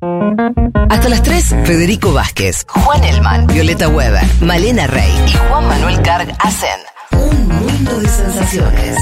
Hasta 0.00 1.08
las 1.10 1.22
3, 1.22 1.56
Federico 1.64 2.12
Vázquez, 2.12 2.64
Juan 2.68 3.04
Elman, 3.04 3.46
Violeta 3.46 3.88
Weber, 3.88 4.24
Malena 4.40 4.86
Rey 4.86 5.12
y 5.26 5.32
Juan 5.32 5.68
Manuel 5.68 6.00
Carg 6.00 6.34
hacen 6.38 6.80
un 7.12 7.48
mundo 7.48 8.00
de 8.00 8.08
sensaciones. 8.08 8.96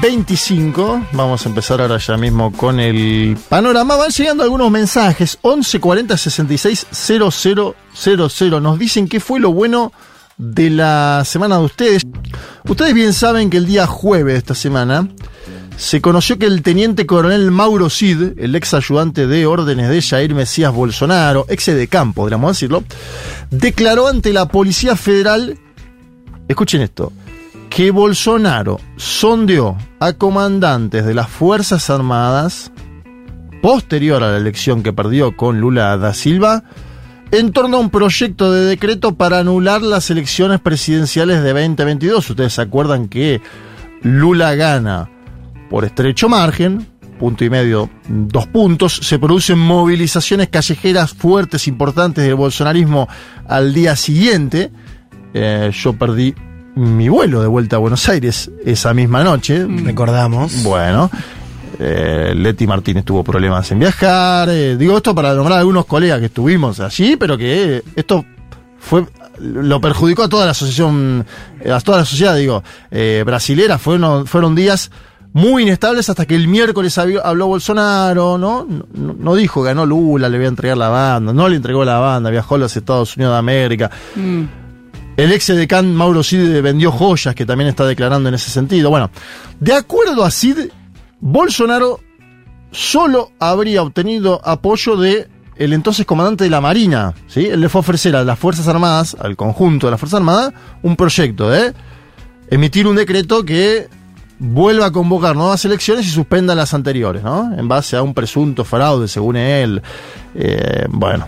Veinticinco. 0.00 1.04
Vamos 1.12 1.44
a 1.44 1.48
empezar 1.48 1.80
ahora 1.80 1.98
ya 1.98 2.16
mismo 2.16 2.52
con 2.52 2.78
el 2.78 3.36
panorama. 3.48 3.96
Van 3.96 4.10
llegando 4.10 4.44
algunos 4.44 4.70
mensajes. 4.70 5.38
11 5.42 5.80
40 5.80 6.16
66 6.16 6.86
000. 6.92 8.60
Nos 8.60 8.78
dicen 8.78 9.08
qué 9.08 9.20
fue 9.20 9.40
lo 9.40 9.52
bueno 9.52 9.92
de 10.36 10.70
la 10.70 11.22
semana 11.24 11.58
de 11.58 11.64
ustedes. 11.64 12.02
Ustedes 12.68 12.94
bien 12.94 13.12
saben 13.12 13.50
que 13.50 13.56
el 13.56 13.66
día 13.66 13.86
jueves 13.86 14.34
de 14.34 14.38
esta 14.38 14.54
semana 14.54 15.08
se 15.76 16.00
conoció 16.00 16.38
que 16.38 16.46
el 16.46 16.62
teniente 16.62 17.06
coronel 17.06 17.50
Mauro 17.50 17.88
Cid, 17.88 18.38
el 18.38 18.54
ex 18.54 18.74
ayudante 18.74 19.26
de 19.26 19.46
órdenes 19.46 19.88
de 19.88 20.02
Jair 20.02 20.34
Mesías 20.34 20.72
Bolsonaro, 20.72 21.46
ex 21.48 21.66
de 21.66 21.88
campo, 21.88 22.22
podríamos 22.22 22.52
decirlo, 22.52 22.84
declaró 23.50 24.06
ante 24.06 24.34
la 24.34 24.46
Policía 24.46 24.94
Federal, 24.94 25.58
escuchen 26.48 26.82
esto, 26.82 27.12
que 27.70 27.92
Bolsonaro 27.92 28.80
sondeó 28.96 29.78
a 30.00 30.12
comandantes 30.12 31.06
de 31.06 31.14
las 31.14 31.30
Fuerzas 31.30 31.88
Armadas 31.88 32.72
posterior 33.62 34.22
a 34.24 34.32
la 34.32 34.36
elección 34.36 34.82
que 34.82 34.92
perdió 34.92 35.36
con 35.36 35.60
Lula 35.60 35.96
da 35.96 36.12
Silva 36.12 36.64
en 37.30 37.52
torno 37.52 37.76
a 37.76 37.80
un 37.80 37.90
proyecto 37.90 38.52
de 38.52 38.64
decreto 38.64 39.14
para 39.14 39.38
anular 39.38 39.82
las 39.82 40.10
elecciones 40.10 40.60
presidenciales 40.60 41.42
de 41.44 41.52
2022. 41.52 42.30
Ustedes 42.30 42.54
se 42.54 42.62
acuerdan 42.62 43.08
que 43.08 43.40
Lula 44.02 44.56
gana 44.56 45.08
por 45.70 45.84
estrecho 45.84 46.28
margen, 46.28 46.88
punto 47.20 47.44
y 47.44 47.50
medio, 47.50 47.88
dos 48.08 48.48
puntos. 48.48 48.96
Se 48.96 49.20
producen 49.20 49.58
movilizaciones 49.58 50.48
callejeras 50.48 51.12
fuertes, 51.12 51.68
importantes 51.68 52.24
del 52.24 52.34
bolsonarismo 52.34 53.08
al 53.46 53.72
día 53.72 53.94
siguiente. 53.94 54.72
Eh, 55.32 55.70
yo 55.72 55.92
perdí 55.92 56.34
mi 56.74 57.08
vuelo 57.08 57.40
de 57.40 57.48
vuelta 57.48 57.76
a 57.76 57.78
Buenos 57.78 58.08
Aires 58.08 58.50
esa 58.64 58.94
misma 58.94 59.24
noche. 59.24 59.66
Mm. 59.66 59.84
Recordamos. 59.84 60.62
Bueno. 60.62 61.10
Eh, 61.82 62.34
Leti 62.36 62.66
Martínez 62.66 63.04
tuvo 63.04 63.24
problemas 63.24 63.70
en 63.72 63.78
viajar. 63.78 64.50
Eh, 64.50 64.76
digo 64.76 64.98
esto 64.98 65.14
para 65.14 65.32
nombrar 65.32 65.56
a 65.56 65.60
algunos 65.60 65.86
colegas 65.86 66.18
que 66.18 66.26
estuvimos 66.26 66.78
allí, 66.78 67.16
pero 67.16 67.38
que 67.38 67.82
esto 67.96 68.24
fue 68.78 69.06
lo 69.38 69.80
perjudicó 69.80 70.24
a 70.24 70.28
toda 70.28 70.44
la 70.44 70.50
asociación, 70.50 71.24
eh, 71.64 71.72
a 71.72 71.80
toda 71.80 71.98
la 71.98 72.04
sociedad, 72.04 72.36
digo, 72.36 72.62
brasilera. 73.24 73.78
Fueron, 73.78 74.26
fueron 74.26 74.54
días 74.54 74.90
muy 75.32 75.62
inestables 75.62 76.08
hasta 76.10 76.26
que 76.26 76.34
el 76.34 76.48
miércoles 76.48 76.98
habló 76.98 77.46
Bolsonaro, 77.46 78.36
¿no? 78.36 78.66
¿no? 78.68 79.14
No, 79.18 79.34
dijo, 79.34 79.62
ganó 79.62 79.86
Lula, 79.86 80.28
le 80.28 80.38
voy 80.38 80.46
a 80.46 80.48
entregar 80.48 80.76
la 80.76 80.88
banda, 80.88 81.32
no 81.32 81.48
le 81.48 81.56
entregó 81.56 81.84
la 81.84 81.98
banda, 81.98 82.30
viajó 82.30 82.56
a 82.56 82.58
los 82.58 82.76
Estados 82.76 83.16
Unidos 83.16 83.32
de 83.34 83.38
América. 83.38 83.90
Mm. 84.16 84.59
El 85.16 85.32
ex 85.32 85.46
decán 85.48 85.94
Mauro 85.94 86.22
Cid 86.22 86.62
vendió 86.62 86.90
joyas, 86.90 87.34
que 87.34 87.44
también 87.44 87.68
está 87.68 87.84
declarando 87.84 88.28
en 88.28 88.34
ese 88.34 88.50
sentido. 88.50 88.90
Bueno, 88.90 89.10
de 89.58 89.74
acuerdo 89.74 90.24
a 90.24 90.30
Cid, 90.30 90.70
Bolsonaro 91.20 92.00
solo 92.70 93.32
habría 93.38 93.82
obtenido 93.82 94.40
apoyo 94.44 94.96
de 94.96 95.28
el 95.56 95.74
entonces 95.74 96.06
comandante 96.06 96.44
de 96.44 96.50
la 96.50 96.62
Marina, 96.62 97.12
¿sí? 97.26 97.46
Él 97.46 97.60
le 97.60 97.68
fue 97.68 97.80
a 97.80 97.82
ofrecer 97.82 98.16
a 98.16 98.24
las 98.24 98.38
Fuerzas 98.38 98.66
Armadas, 98.66 99.14
al 99.20 99.36
conjunto 99.36 99.86
de 99.86 99.90
las 99.90 100.00
Fuerzas 100.00 100.18
Armadas, 100.18 100.54
un 100.82 100.96
proyecto 100.96 101.50
de 101.50 101.74
emitir 102.48 102.86
un 102.86 102.96
decreto 102.96 103.44
que 103.44 103.88
vuelva 104.38 104.86
a 104.86 104.90
convocar 104.90 105.36
nuevas 105.36 105.62
elecciones 105.66 106.06
y 106.06 106.10
suspenda 106.10 106.54
las 106.54 106.72
anteriores, 106.72 107.22
¿no? 107.22 107.52
En 107.58 107.68
base 107.68 107.94
a 107.94 108.02
un 108.02 108.14
presunto 108.14 108.64
fraude, 108.64 109.06
según 109.06 109.36
él. 109.36 109.82
Eh, 110.34 110.86
bueno 110.88 111.26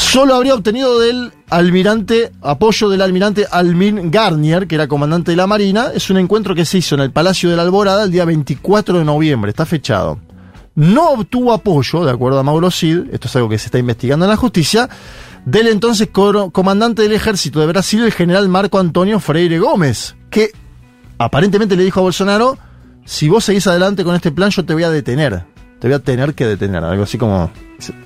solo 0.00 0.34
habría 0.34 0.54
obtenido 0.54 0.98
del 0.98 1.32
almirante, 1.50 2.32
apoyo 2.40 2.88
del 2.88 3.02
almirante 3.02 3.46
Almin 3.50 4.10
Garnier, 4.10 4.66
que 4.66 4.74
era 4.74 4.88
comandante 4.88 5.32
de 5.32 5.36
la 5.36 5.46
Marina. 5.46 5.88
Es 5.94 6.10
un 6.10 6.16
encuentro 6.16 6.54
que 6.54 6.64
se 6.64 6.78
hizo 6.78 6.94
en 6.94 7.02
el 7.02 7.12
Palacio 7.12 7.50
de 7.50 7.56
la 7.56 7.62
Alborada 7.62 8.04
el 8.04 8.10
día 8.10 8.24
24 8.24 8.98
de 8.98 9.04
noviembre, 9.04 9.50
está 9.50 9.66
fechado. 9.66 10.18
No 10.74 11.10
obtuvo 11.10 11.52
apoyo, 11.52 12.04
de 12.04 12.10
acuerdo 12.10 12.38
a 12.38 12.42
Mauro 12.42 12.70
Cid, 12.70 13.12
esto 13.12 13.28
es 13.28 13.36
algo 13.36 13.48
que 13.48 13.58
se 13.58 13.66
está 13.66 13.78
investigando 13.78 14.24
en 14.24 14.30
la 14.30 14.36
justicia, 14.36 14.88
del 15.44 15.68
entonces 15.68 16.08
comandante 16.08 17.02
del 17.02 17.12
ejército 17.12 17.60
de 17.60 17.66
Brasil, 17.66 18.02
el 18.02 18.12
general 18.12 18.48
Marco 18.48 18.78
Antonio 18.78 19.20
Freire 19.20 19.58
Gómez, 19.58 20.16
que 20.30 20.50
aparentemente 21.18 21.76
le 21.76 21.84
dijo 21.84 22.00
a 22.00 22.04
Bolsonaro, 22.04 22.58
si 23.04 23.28
vos 23.28 23.44
seguís 23.44 23.66
adelante 23.66 24.04
con 24.04 24.14
este 24.14 24.32
plan 24.32 24.50
yo 24.50 24.64
te 24.64 24.72
voy 24.72 24.84
a 24.84 24.90
detener, 24.90 25.44
te 25.78 25.88
voy 25.88 25.94
a 25.94 25.98
tener 25.98 26.34
que 26.34 26.46
detener, 26.46 26.82
algo 26.84 27.02
así 27.02 27.18
como 27.18 27.50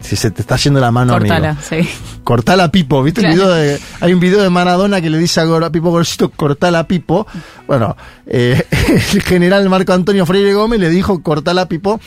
si 0.01 0.17
se 0.17 0.31
te 0.31 0.43
está 0.43 0.57
yendo 0.57 0.81
la 0.81 0.91
mano, 0.91 1.13
Cortala, 1.13 1.51
amigo. 1.51 1.63
sí. 1.69 1.89
Cortala 2.23 2.71
Pipo, 2.71 3.03
¿viste? 3.03 3.21
El 3.21 3.33
video 3.33 3.49
de, 3.51 3.79
hay 4.01 4.13
un 4.13 4.21
video 4.21 4.43
de 4.43 4.51
Maradona 4.51 5.01
que 5.01 5.11
le 5.11 5.19
dice 5.19 5.41
a 5.41 5.71
Pipo 5.71 5.91
Gorcito, 5.91 6.31
cortala 6.31 6.87
Pipo. 6.87 7.27
Bueno, 7.67 7.97
eh, 8.27 8.67
el 9.15 9.23
general 9.23 9.69
Marco 9.69 9.93
Antonio 9.93 10.25
Freire 10.27 10.55
Gómez 10.55 10.81
le 10.81 10.89
dijo 10.89 11.23
cortala 11.23 11.69
Pipo 11.69 12.01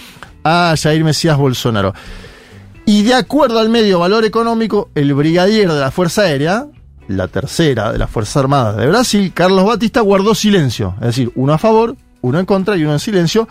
a 0.43 0.75
Jair 0.81 1.03
Mesías 1.03 1.37
Bolsonaro. 1.37 1.93
Y 2.85 3.03
de 3.03 3.13
acuerdo 3.13 3.59
al 3.59 3.69
medio 3.69 3.99
valor 3.99 4.23
económico, 4.23 4.89
el 4.95 5.13
brigadier 5.13 5.71
de 5.71 5.79
la 5.79 5.91
Fuerza 5.91 6.21
Aérea, 6.21 6.67
la 7.09 7.27
tercera 7.27 7.91
de 7.91 7.97
las 7.97 8.09
Fuerzas 8.09 8.37
Armadas 8.37 8.77
de 8.77 8.87
Brasil, 8.87 9.31
Carlos 9.33 9.65
Batista, 9.65 10.01
guardó 10.01 10.33
silencio. 10.33 10.95
Es 11.01 11.07
decir, 11.07 11.31
uno 11.35 11.53
a 11.53 11.57
favor, 11.57 11.95
uno 12.21 12.39
en 12.39 12.45
contra 12.45 12.77
y 12.77 12.83
uno 12.83 12.93
en 12.93 12.99
silencio 12.99 13.47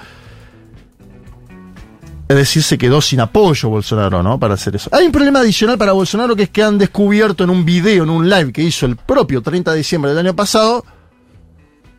es 2.29 2.37
decir, 2.37 2.63
se 2.63 2.77
quedó 2.77 3.01
sin 3.01 3.21
apoyo 3.21 3.69
Bolsonaro, 3.69 4.23
¿no? 4.23 4.39
Para 4.39 4.55
hacer 4.55 4.75
eso. 4.75 4.91
Hay 4.93 5.07
un 5.07 5.13
problema 5.13 5.41
adicional 5.41 5.79
para 5.79 5.93
Bolsonaro 5.93 6.35
que 6.35 6.45
es 6.45 6.51
que 6.51 6.63
han 6.63 6.77
descubierto 6.77 7.45
en 7.45 7.51
un 7.51 7.65
video, 7.65 8.03
en 8.03 8.11
un 8.11 8.29
live 8.29 8.53
que 8.53 8.63
hizo 8.63 8.87
el 8.87 8.97
propio 8.97 9.43
30 9.43 9.71
de 9.71 9.79
diciembre 9.79 10.11
del 10.11 10.27
año 10.27 10.35
pasado, 10.35 10.85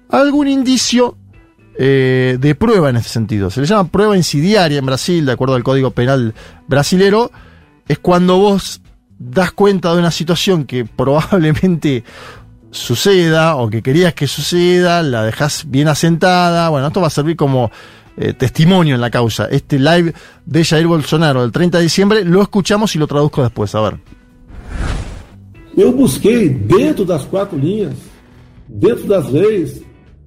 algún 0.10 0.50
indicio 0.50 1.18
eh, 1.78 2.38
de 2.40 2.56
prueba 2.56 2.90
en 2.90 2.98
ese 2.98 3.10
sentido. 3.10 3.50
Se 3.50 3.62
le 3.62 3.68
llama 3.68 3.90
prueba 3.90 4.18
insidiaria 4.18 4.80
en 4.80 4.86
Brasil, 4.86 5.26
de 5.26 5.32
acuerdo 5.32 5.56
al 5.56 5.64
Código 5.64 5.92
Penal 5.92 6.34
brasilero. 6.68 7.32
Es 7.88 8.00
cuando 8.00 8.38
vos 8.38 8.82
das 9.18 9.54
cuenta 9.54 9.94
de 9.94 10.00
una 10.00 10.12
situación 10.12 10.66
que 10.66 10.84
probablemente 10.96 12.04
suceda 12.72 13.56
o 13.56 13.70
que 13.70 13.82
querías 13.82 14.14
que 14.14 14.28
suceda, 14.28 15.02
la 15.04 15.24
dejas 15.24 15.64
bien 15.68 15.88
asentada. 15.88 16.68
Bueno, 16.68 16.88
esto 16.88 17.00
va 17.00 17.08
a 17.08 17.12
servir 17.12 17.38
como 17.38 17.72
eh, 18.18 18.34
testimonio 18.34 18.96
en 18.96 19.02
la 19.02 19.10
causa. 19.10 19.46
Este 19.46 19.80
live 19.80 20.14
de 20.46 20.64
Jair 20.66 20.88
Bolsonaro 20.88 21.42
del 21.42 21.52
30 21.52 21.78
de 21.78 21.84
diciembre 21.84 22.26
lo 22.26 22.42
escuchamos 22.42 22.96
y 22.96 23.00
lo 23.00 23.08
traduzco 23.08 23.44
después. 23.44 23.74
A 23.76 23.82
ver. 23.82 24.00
Eu 25.78 25.92
busquei, 25.92 26.50
dentro 26.50 27.06
das 27.06 27.24
quatro 27.24 27.56
linhas, 27.56 27.94
dentro 28.68 29.06
das 29.06 29.32
leis, 29.32 29.82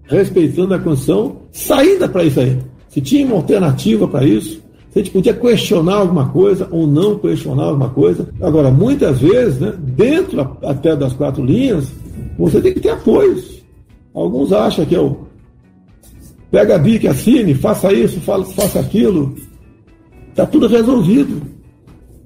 respeitando 0.04 0.74
a 0.74 0.78
Constituição, 0.78 1.42
saída 1.50 2.08
para 2.08 2.22
isso 2.22 2.38
aí. 2.38 2.56
Se 2.88 3.00
tinha 3.00 3.26
uma 3.26 3.36
alternativa 3.36 4.06
para 4.06 4.24
isso, 4.24 4.62
se 4.90 4.98
a 4.98 5.02
gente 5.02 5.12
podia 5.12 5.34
questionar 5.34 5.94
alguma 5.94 6.28
coisa 6.28 6.68
ou 6.70 6.86
não 6.86 7.18
questionar 7.18 7.64
alguma 7.64 7.88
coisa. 7.90 8.28
Agora, 8.40 8.70
muitas 8.70 9.18
vezes, 9.20 9.58
né, 9.58 9.72
dentro 9.78 10.56
até 10.62 10.94
das 10.94 11.12
quatro 11.12 11.44
linhas, 11.44 11.92
você 12.38 12.60
tem 12.60 12.72
que 12.72 12.80
ter 12.80 12.90
apoios. 12.90 13.60
Alguns 14.14 14.52
acham 14.52 14.84
que 14.84 14.94
é 14.94 15.00
o 15.00 15.29
Pega 16.50 16.74
a 16.74 16.78
BIC, 16.78 17.06
assine, 17.06 17.54
faça 17.54 17.92
isso, 17.92 18.20
faça 18.20 18.80
aquilo. 18.80 19.36
Está 20.30 20.46
tudo 20.46 20.66
resolvido. 20.66 21.42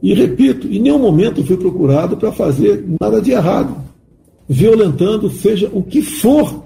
E 0.02 0.14
repito, 0.14 0.66
em 0.66 0.80
nenhum 0.80 0.98
momento 0.98 1.44
fui 1.44 1.56
procurado 1.56 2.16
para 2.16 2.32
fazer 2.32 2.84
nada 3.00 3.20
de 3.20 3.32
errado. 3.32 3.76
Violentando, 4.48 5.30
seja 5.30 5.70
o 5.72 5.82
que 5.82 6.02
for. 6.02 6.64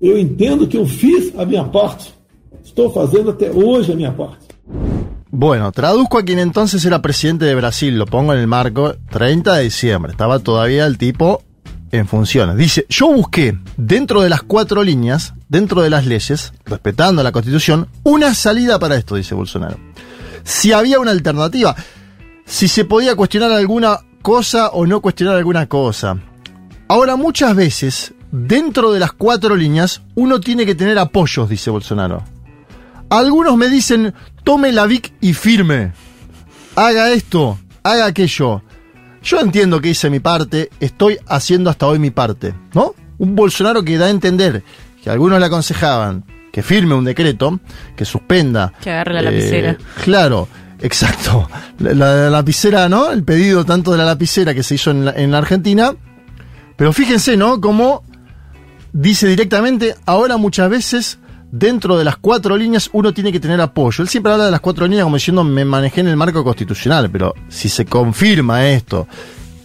Eu 0.00 0.18
entendo 0.18 0.66
que 0.66 0.76
eu 0.76 0.86
fiz 0.86 1.32
a 1.36 1.44
minha 1.44 1.64
parte. 1.64 2.14
Estou 2.64 2.90
fazendo 2.90 3.30
até 3.30 3.50
hoje 3.50 3.92
a 3.92 3.96
minha 3.96 4.12
parte. 4.12 4.46
Bueno, 5.32 5.70
traduzco 5.70 6.18
a 6.18 6.24
quien 6.24 6.38
entonces 6.40 6.84
era 6.84 7.00
presidente 7.00 7.44
de 7.44 7.54
Brasil, 7.54 7.96
lo 7.96 8.06
pongo 8.06 8.32
en 8.32 8.40
el 8.40 8.46
marco 8.46 8.94
30 9.10 9.56
de 9.56 9.64
diciembre. 9.64 10.12
Estaba 10.12 10.40
todavía 10.40 10.86
el 10.86 10.98
tipo 10.98 11.42
en 11.92 12.06
funciones. 12.06 12.56
Dice, 12.56 12.86
yo 12.88 13.12
busqué 13.12 13.58
dentro 13.76 14.22
de 14.22 14.28
las 14.28 14.42
cuatro 14.42 14.82
líneas, 14.82 15.34
dentro 15.48 15.82
de 15.82 15.90
las 15.90 16.06
leyes, 16.06 16.52
respetando 16.64 17.22
la 17.22 17.32
constitución, 17.32 17.88
una 18.02 18.34
salida 18.34 18.78
para 18.78 18.96
esto, 18.96 19.16
dice 19.16 19.34
Bolsonaro. 19.34 19.78
Si 20.44 20.72
había 20.72 21.00
una 21.00 21.10
alternativa, 21.10 21.74
si 22.44 22.68
se 22.68 22.84
podía 22.84 23.14
cuestionar 23.14 23.52
alguna 23.52 24.00
cosa 24.22 24.68
o 24.68 24.86
no 24.86 25.00
cuestionar 25.00 25.36
alguna 25.36 25.66
cosa. 25.66 26.18
Ahora, 26.88 27.16
muchas 27.16 27.54
veces, 27.54 28.14
dentro 28.30 28.92
de 28.92 29.00
las 29.00 29.12
cuatro 29.12 29.56
líneas, 29.56 30.02
uno 30.14 30.40
tiene 30.40 30.66
que 30.66 30.74
tener 30.74 30.98
apoyos, 30.98 31.48
dice 31.48 31.70
Bolsonaro. 31.70 32.24
Algunos 33.08 33.56
me 33.56 33.68
dicen, 33.68 34.14
tome 34.44 34.72
la 34.72 34.86
VIC 34.86 35.12
y 35.20 35.34
firme. 35.34 35.92
Haga 36.76 37.10
esto, 37.10 37.58
haga 37.82 38.06
aquello. 38.06 38.62
Yo 39.22 39.40
entiendo 39.40 39.80
que 39.80 39.90
hice 39.90 40.10
mi 40.10 40.20
parte, 40.20 40.70
estoy 40.80 41.18
haciendo 41.26 41.70
hasta 41.70 41.86
hoy 41.86 41.98
mi 41.98 42.10
parte, 42.10 42.54
¿no? 42.74 42.94
Un 43.18 43.34
Bolsonaro 43.34 43.82
que 43.82 43.98
da 43.98 44.06
a 44.06 44.10
entender 44.10 44.62
que 45.02 45.10
algunos 45.10 45.38
le 45.38 45.46
aconsejaban 45.46 46.24
que 46.50 46.62
firme 46.62 46.94
un 46.94 47.04
decreto, 47.04 47.60
que 47.96 48.04
suspenda. 48.04 48.72
Que 48.80 48.90
agarre 48.90 49.14
la 49.14 49.22
lapicera. 49.22 49.70
Eh, 49.72 49.78
claro, 50.04 50.48
exacto. 50.80 51.48
La, 51.78 51.94
la, 51.94 52.30
lapicera, 52.30 52.88
¿no? 52.88 53.10
El 53.10 53.22
pedido 53.22 53.64
tanto 53.64 53.92
de 53.92 53.98
la 53.98 54.04
lapicera 54.04 54.54
que 54.54 54.62
se 54.62 54.74
hizo 54.74 54.90
en 54.90 55.04
la, 55.04 55.12
en 55.12 55.30
la 55.30 55.38
Argentina. 55.38 55.94
Pero 56.76 56.92
fíjense, 56.92 57.36
¿no? 57.36 57.60
Como 57.60 58.02
dice 58.92 59.28
directamente, 59.28 59.94
ahora 60.06 60.36
muchas 60.36 60.68
veces 60.70 61.19
dentro 61.50 61.98
de 61.98 62.04
las 62.04 62.16
cuatro 62.16 62.56
líneas 62.56 62.90
uno 62.92 63.12
tiene 63.12 63.32
que 63.32 63.40
tener 63.40 63.60
apoyo. 63.60 64.02
Él 64.02 64.08
siempre 64.08 64.32
habla 64.32 64.46
de 64.46 64.50
las 64.50 64.60
cuatro 64.60 64.86
líneas 64.86 65.04
como 65.04 65.16
diciendo 65.16 65.44
me 65.44 65.64
manejé 65.64 66.00
en 66.00 66.08
el 66.08 66.16
marco 66.16 66.44
constitucional, 66.44 67.10
pero 67.10 67.34
si 67.48 67.68
se 67.68 67.84
confirma 67.84 68.68
esto, 68.68 69.06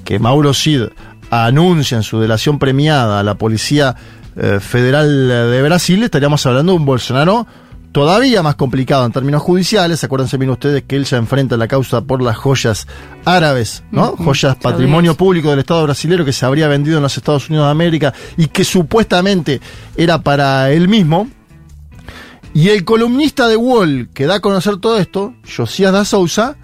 que 0.04 0.20
Mauro 0.20 0.54
Cid 0.54 0.84
anuncia 1.30 1.98
en 1.98 2.04
su 2.04 2.20
delación 2.20 2.60
premiada 2.60 3.20
a 3.20 3.24
la 3.24 3.36
Policía 3.36 3.96
eh, 4.36 4.60
Federal 4.60 5.28
de 5.28 5.62
Brasil, 5.62 6.04
estaríamos 6.04 6.46
hablando 6.46 6.74
de 6.74 6.80
un 6.80 6.86
Bolsonaro 6.86 7.48
todavía 7.96 8.44
más 8.44 8.56
complicado 8.56 9.06
en 9.06 9.14
términos 9.14 9.42
judiciales. 9.42 10.04
Acuérdense 10.04 10.36
bien 10.36 10.50
ustedes 10.50 10.84
que 10.84 10.98
él 10.98 11.06
ya 11.06 11.16
enfrenta 11.16 11.56
la 11.56 11.70
causa 11.70 12.02
por 12.02 12.22
las 12.22 12.36
joyas 12.36 12.88
árabes, 13.24 13.86
¿no? 13.90 14.12
Ujú, 14.12 14.26
Joyas 14.26 14.58
patrimonio 14.58 15.16
público 15.16 15.50
del 15.50 15.60
Estado 15.60 15.84
brasileño 15.84 16.26
que 16.26 16.34
se 16.34 16.46
habría 16.46 16.68
vendido 16.68 16.98
en 16.98 17.04
los 17.04 17.16
Estados 17.16 17.48
Unidos 17.48 17.68
de 17.68 17.72
América 17.72 18.14
y 18.36 18.48
que 18.48 18.66
supuestamente 18.66 19.62
era 19.96 20.22
para 20.22 20.72
él 20.72 20.90
mismo. 20.90 21.30
Y 22.56 22.70
el 22.70 22.86
columnista 22.86 23.50
de 23.50 23.58
Wall 23.58 24.08
que 24.14 24.28
da 24.28 24.36
a 24.36 24.40
conocer 24.40 24.78
todo 24.78 24.98
esto, 24.98 25.34
Josías 25.46 25.92
da 25.92 26.06
Souza, 26.06 26.56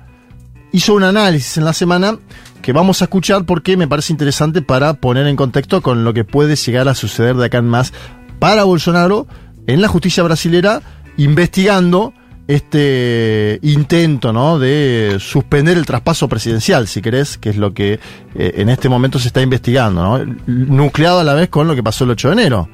hizo 0.71 0.93
un 0.93 1.03
análisis 1.03 1.57
en 1.57 1.65
la 1.65 1.73
semana 1.73 2.17
que 2.61 2.71
vamos 2.71 3.01
a 3.01 3.05
escuchar 3.05 3.43
porque 3.43 3.75
me 3.75 3.89
parece 3.89 4.13
interesante 4.13 4.61
para 4.61 4.93
poner 4.93 5.27
en 5.27 5.35
contexto 5.35 5.81
con 5.81 6.05
lo 6.05 6.13
que 6.13 6.23
puede 6.23 6.55
llegar 6.55 6.87
a 6.87 6.95
suceder 6.95 7.35
de 7.35 7.47
acá 7.47 7.57
en 7.57 7.67
más 7.67 7.91
para 8.39 8.63
Bolsonaro 8.63 9.27
en 9.67 9.81
la 9.81 9.89
justicia 9.89 10.23
brasilera 10.23 10.81
investigando 11.17 12.13
este 12.47 13.59
intento 13.61 14.31
¿no? 14.31 14.59
de 14.59 15.17
suspender 15.19 15.77
el 15.77 15.85
traspaso 15.85 16.29
presidencial, 16.29 16.87
si 16.87 17.01
querés, 17.01 17.37
que 17.37 17.49
es 17.49 17.57
lo 17.57 17.73
que 17.73 17.99
eh, 18.35 18.53
en 18.55 18.69
este 18.69 18.87
momento 18.87 19.19
se 19.19 19.27
está 19.27 19.41
investigando, 19.41 20.01
¿no? 20.01 20.35
nucleado 20.47 21.19
a 21.19 21.25
la 21.25 21.33
vez 21.33 21.49
con 21.49 21.67
lo 21.67 21.75
que 21.75 21.83
pasó 21.83 22.05
el 22.05 22.11
8 22.11 22.29
de 22.29 22.33
enero. 22.33 22.69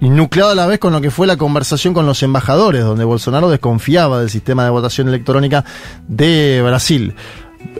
Y 0.00 0.08
nucleado 0.10 0.52
a 0.52 0.54
la 0.54 0.66
vez 0.66 0.78
con 0.78 0.92
lo 0.92 1.00
que 1.00 1.10
fue 1.10 1.26
la 1.26 1.36
conversación 1.36 1.92
con 1.92 2.06
los 2.06 2.22
embajadores, 2.22 2.84
donde 2.84 3.04
Bolsonaro 3.04 3.50
desconfiaba 3.50 4.20
del 4.20 4.30
sistema 4.30 4.64
de 4.64 4.70
votación 4.70 5.08
electrónica 5.08 5.64
de 6.06 6.62
Brasil. 6.64 7.14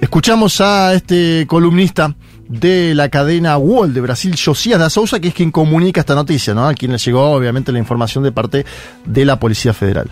Escuchamos 0.00 0.60
a 0.60 0.94
este 0.94 1.46
columnista 1.46 2.16
de 2.48 2.94
la 2.94 3.08
cadena 3.08 3.56
Wall 3.58 3.94
de 3.94 4.00
Brasil, 4.00 4.34
Josías 4.42 4.80
da 4.80 4.90
Souza, 4.90 5.20
que 5.20 5.28
es 5.28 5.34
quien 5.34 5.50
comunica 5.50 6.00
esta 6.00 6.14
noticia, 6.14 6.54
¿no? 6.54 6.66
A 6.66 6.74
quien 6.74 6.92
le 6.92 6.98
llegó 6.98 7.30
obviamente 7.30 7.70
la 7.70 7.78
información 7.78 8.24
de 8.24 8.32
parte 8.32 8.64
de 9.04 9.24
la 9.24 9.38
Policía 9.38 9.72
Federal. 9.72 10.08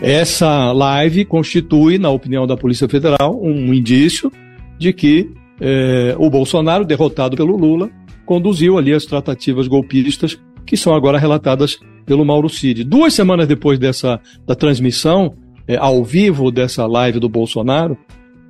Essa 0.00 0.72
live 0.72 1.24
constitui, 1.24 1.98
na 1.98 2.10
opinião 2.10 2.46
da 2.46 2.56
Polícia 2.56 2.86
Federal, 2.86 3.34
um 3.40 3.72
indício 3.72 4.30
de 4.78 4.92
que 4.92 5.30
eh, 5.58 6.14
o 6.18 6.28
Bolsonaro, 6.28 6.84
derrotado 6.84 7.34
pelo 7.34 7.56
Lula, 7.56 7.90
conduziu 8.26 8.76
ali 8.76 8.92
as 8.92 9.06
tratativas 9.06 9.66
golpistas 9.66 10.38
que 10.66 10.76
são 10.76 10.94
agora 10.94 11.18
relatadas 11.18 11.78
pelo 12.04 12.24
Mauro 12.24 12.48
Cid. 12.48 12.84
Duas 12.84 13.14
semanas 13.14 13.48
depois 13.48 13.78
dessa 13.78 14.20
da 14.46 14.54
transmissão 14.54 15.34
eh, 15.66 15.76
ao 15.76 16.04
vivo 16.04 16.50
dessa 16.50 16.86
live 16.86 17.18
do 17.18 17.28
Bolsonaro, 17.28 17.96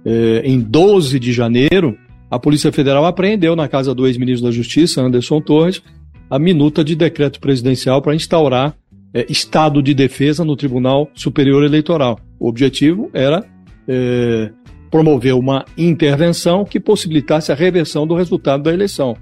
eh, 0.05 0.43
em 0.45 0.61
12 0.61 1.19
de 1.19 1.33
janeiro, 1.33 1.97
a 2.31 2.39
Polícia 2.39 2.73
Federal 2.73 3.05
apreendeu 3.05 3.55
na 3.55 3.69
casa 3.69 3.95
do 3.95 4.07
ex-ministro 4.07 4.49
da 4.49 4.55
Justiça, 4.55 5.03
Anderson 5.03 5.41
Torres, 5.41 5.83
a 6.29 6.39
minuta 6.39 6.83
de 6.83 6.95
decreto 6.95 7.41
presidencial 7.41 8.03
para 8.03 8.15
instaurar 8.15 8.75
eh, 9.15 9.27
estado 9.29 9.83
de 9.83 9.95
defesa 9.95 10.45
no 10.45 10.57
Tribunal 10.57 11.09
Superior 11.15 11.65
Eleitoral. 11.65 12.19
O 12.39 12.49
objetivo 12.49 13.11
era 13.15 13.45
eh, 13.89 14.51
promover 14.91 15.35
uma 15.35 15.65
intervenção 15.77 16.65
que 16.65 16.81
possibilitasse 16.81 17.51
a 17.53 17.55
reversão 17.55 18.07
do 18.07 18.15
resultado 18.15 18.63
da 18.63 18.73
eleição. 18.73 19.17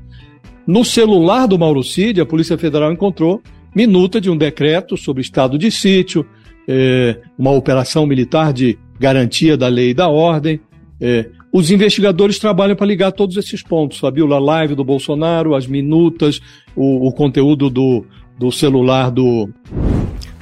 No 0.66 0.84
celular 0.84 1.46
do 1.46 1.58
Mauro 1.58 1.82
Cid, 1.82 2.20
a 2.20 2.26
Polícia 2.26 2.56
Federal 2.56 2.93
encontrou 2.93 3.43
minuta 3.75 4.20
de 4.20 4.31
um 4.31 4.37
decreto 4.37 4.96
sobre 4.96 5.20
estado 5.20 5.58
de 5.58 5.70
sítio, 5.70 6.26
eh, 6.66 7.19
uma 7.37 7.50
operação 7.50 8.06
militar 8.06 8.52
de 8.52 8.78
garantia 8.99 9.56
da 9.56 9.69
lei 9.69 9.90
e 9.90 9.94
da 9.94 10.08
ordem. 10.08 10.61
eh, 11.00 11.28
os 11.52 11.70
investigadores 11.70 12.38
trabalham 12.38 12.75
para 12.75 12.87
ligar 12.87 13.12
todos 13.12 13.37
esses 13.37 13.62
pontos, 13.62 14.02
a 14.02 14.38
live 14.38 14.75
do 14.75 14.84
Bolsonaro, 14.84 15.55
as 15.55 15.66
minutas, 15.66 16.40
o, 16.75 17.06
o 17.06 17.12
conteúdo 17.12 17.70
do, 17.70 18.05
do 18.38 18.50
celular 18.50 19.11
do, 19.11 19.49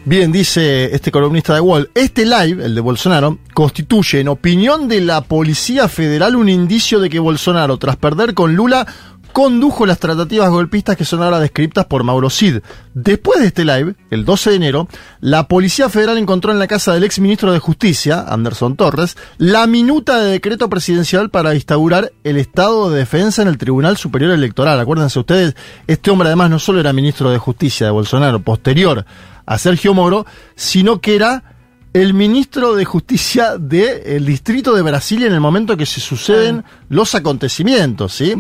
Bien, 0.05 0.33
dice 0.33 0.93
este 0.93 1.13
columnista 1.13 1.55
de 1.55 1.61
Wall, 1.61 1.89
este 1.95 2.27
live, 2.27 2.65
el 2.65 2.75
de 2.75 2.81
Bolsonaro, 2.81 3.39
constituye, 3.55 4.19
en 4.19 4.27
opinión 4.27 4.89
de 4.89 5.01
la 5.01 5.21
Policía 5.21 5.87
Federal, 5.87 6.35
un 6.35 6.49
indicio 6.49 6.99
de 6.99 7.09
que 7.09 7.21
Bolsonaro, 7.21 7.77
tras 7.77 7.95
perder 7.97 8.35
con 8.35 8.57
Lula, 8.57 8.85
condujo 9.33 9.87
las 9.87 9.99
tratativas 9.99 10.51
golpistas 10.51 10.97
que 10.97 11.05
son 11.05 11.23
ahora 11.23 11.41
descritas 11.41 11.87
por 11.87 12.05
Mauro 12.05 12.31
Cid. 12.31 12.59
Después 12.95 13.41
de 13.41 13.47
este 13.47 13.65
live, 13.65 13.95
el 14.11 14.25
12 14.25 14.51
de 14.51 14.57
enero, 14.57 14.89
la 15.21 15.49
Policía 15.49 15.89
Federal 15.89 16.19
encontró 16.19 16.53
en 16.53 16.59
la 16.59 16.67
casa 16.67 16.93
del 16.93 17.05
ex 17.05 17.19
ministro 17.19 17.53
de 17.53 17.59
Justicia, 17.59 18.25
Anderson 18.29 18.77
Torres, 18.77 19.17
la 19.39 19.67
minuta 19.67 20.21
de 20.21 20.31
decreto 20.31 20.69
presidencial 20.69 21.31
para 21.31 21.55
instaurar 21.55 22.13
el 22.25 22.37
estado 22.37 22.91
de 22.91 22.99
defensa 22.99 23.43
en 23.43 23.49
el 23.49 23.59
Tribunal 23.59 23.97
Superior 23.97 24.33
Electoral. 24.33 24.79
Acuérdense 24.79 25.19
ustedes, 25.19 25.57
este 25.87 26.11
hombre 26.11 26.29
además 26.29 26.51
no 26.51 26.59
solo 26.59 26.81
era 26.81 26.93
ministro 26.93 27.31
de 27.31 27.39
Justicia 27.39 27.87
de 27.87 27.93
Bolsonaro, 27.93 28.41
posterior 28.41 29.05
a 29.47 29.59
Sergio 29.59 29.95
Moro, 29.95 30.27
sino 30.55 31.01
que 31.01 31.17
era 31.17 31.45
el 31.93 32.15
ministro 32.15 32.75
de 32.75 32.85
Justicia 32.85 33.59
del 33.59 34.25
distrito 34.25 34.75
de 34.75 34.83
Brasilia 34.83 35.27
en 35.27 35.35
el 35.35 35.41
momento 35.41 35.77
que 35.77 35.87
se 35.87 36.01
suceden 36.01 36.65
los 36.89 37.15
acontecimientos, 37.15 38.15
¿sí? 38.15 38.35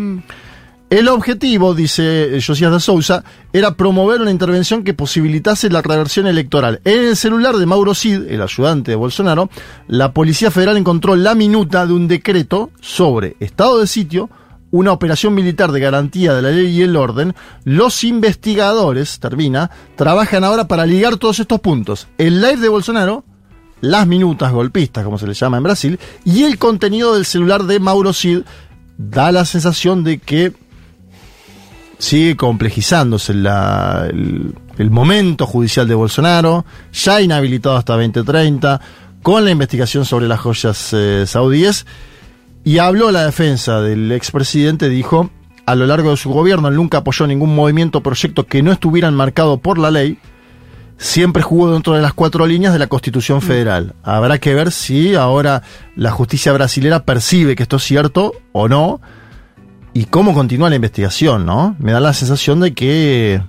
El 0.93 1.09
objetivo, 1.09 1.75
dice 1.75 2.39
Josías 2.47 2.71
de 2.71 2.79
Souza, 2.79 3.25
era 3.55 3.79
promover 3.79 4.21
una 4.21 4.31
intervención 4.31 4.85
que 4.85 4.93
posibilitase 4.93 5.71
la 5.71 5.81
reversión 5.81 6.27
electoral. 6.27 6.83
En 6.85 7.07
el 7.07 7.17
celular 7.17 7.57
de 7.57 7.65
Mauro 7.65 7.95
Cid, 7.95 8.29
el 8.29 8.43
ayudante 8.43 8.91
de 8.91 8.97
Bolsonaro, 8.97 9.49
la 9.89 10.13
Policía 10.13 10.51
Federal 10.51 10.77
encontró 10.77 11.17
la 11.17 11.35
minuta 11.35 11.87
de 11.87 11.95
un 11.95 12.09
decreto 12.09 12.69
sobre 12.83 13.37
estado 13.41 13.79
de 13.79 13.87
sitio, 13.87 14.29
una 14.71 14.93
operación 14.93 15.33
militar 15.33 15.73
de 15.73 15.81
garantía 15.81 16.35
de 16.35 16.43
la 16.43 16.51
ley 16.51 16.67
y 16.67 16.83
el 16.83 16.95
orden. 16.95 17.35
Los 17.65 18.05
investigadores, 18.05 19.19
termina, 19.19 19.71
trabajan 19.97 20.45
ahora 20.45 20.69
para 20.69 20.85
ligar 20.85 21.17
todos 21.17 21.41
estos 21.41 21.61
puntos. 21.61 22.07
El 22.19 22.43
live 22.43 22.59
de 22.59 22.69
Bolsonaro, 22.69 23.25
las 23.81 24.07
minutas 24.07 24.53
golpistas, 24.53 25.07
como 25.07 25.17
se 25.17 25.27
le 25.27 25.33
llama 25.33 25.57
en 25.57 25.63
Brasil, 25.63 25.99
y 26.27 26.43
el 26.43 26.59
contenido 26.59 27.15
del 27.15 27.25
celular 27.25 27.63
de 27.63 27.81
Mauro 27.81 28.13
Cid 28.13 28.41
da 28.99 29.33
la 29.33 29.47
sensación 29.47 30.05
de 30.05 30.19
que 30.19 30.53
sigue 32.03 32.37
complejizándose 32.37 33.33
la- 33.33 34.07
el, 34.11 34.55
el 34.77 34.91
momento 34.91 35.47
judicial 35.47 35.87
de 35.87 35.95
Bolsonaro, 35.95 36.65
ya 36.93 37.21
inhabilitado 37.21 37.77
hasta 37.77 37.93
2030, 37.93 38.81
con 39.23 39.45
la 39.45 39.53
investigación 39.53 40.05
sobre 40.05 40.27
las 40.27 40.41
joyas 40.41 40.89
eh, 40.95 41.25
saudíes, 41.29 41.87
y 42.65 42.79
habló 42.79 43.13
la 43.13 43.25
defensa 43.25 43.81
del 43.81 44.11
expresidente, 44.11 44.89
dijo, 44.89 45.31
a 45.65 45.77
lo 45.77 45.87
largo 45.87 46.11
de 46.11 46.17
su 46.17 46.31
gobierno 46.31 46.67
él 46.67 46.75
nunca 46.75 46.99
apoyó 46.99 47.25
ningún 47.29 47.55
movimiento 47.55 47.99
o 47.99 48.03
proyecto 48.03 48.47
que 48.47 48.65
no 48.65 48.73
estuviera 48.73 49.09
marcado 49.13 49.59
por 49.59 49.79
la 49.79 49.93
ley, 49.93 50.19
siempre 50.97 51.43
jugó 51.45 51.73
dentro 51.73 51.93
de 51.95 52.03
las 52.03 52.15
cuatro 52.15 52.47
líneas 52.49 52.73
de 52.73 52.81
la 52.81 52.89
Constitución 52.89 53.43
Federal. 53.43 53.95
Habrá 54.03 54.39
que 54.39 54.55
ver 54.55 54.73
si 54.73 55.15
ahora 55.15 55.63
la 55.95 56.11
justicia 56.11 56.53
brasilera 56.53 57.05
percibe 57.05 57.55
que 57.55 57.63
esto 57.63 57.77
es 57.77 57.85
cierto 57.85 58.33
o 58.51 58.69
no, 58.69 59.01
y 59.95 60.05
cómo 60.07 60.35
continúa 60.35 60.71
la 60.71 60.77
investigación, 60.77 61.45
¿no? 61.47 61.77
Me 61.79 61.93
da 61.93 62.01
la 62.01 62.13
sensación 62.15 62.61
de 62.61 62.73
que 62.75 63.41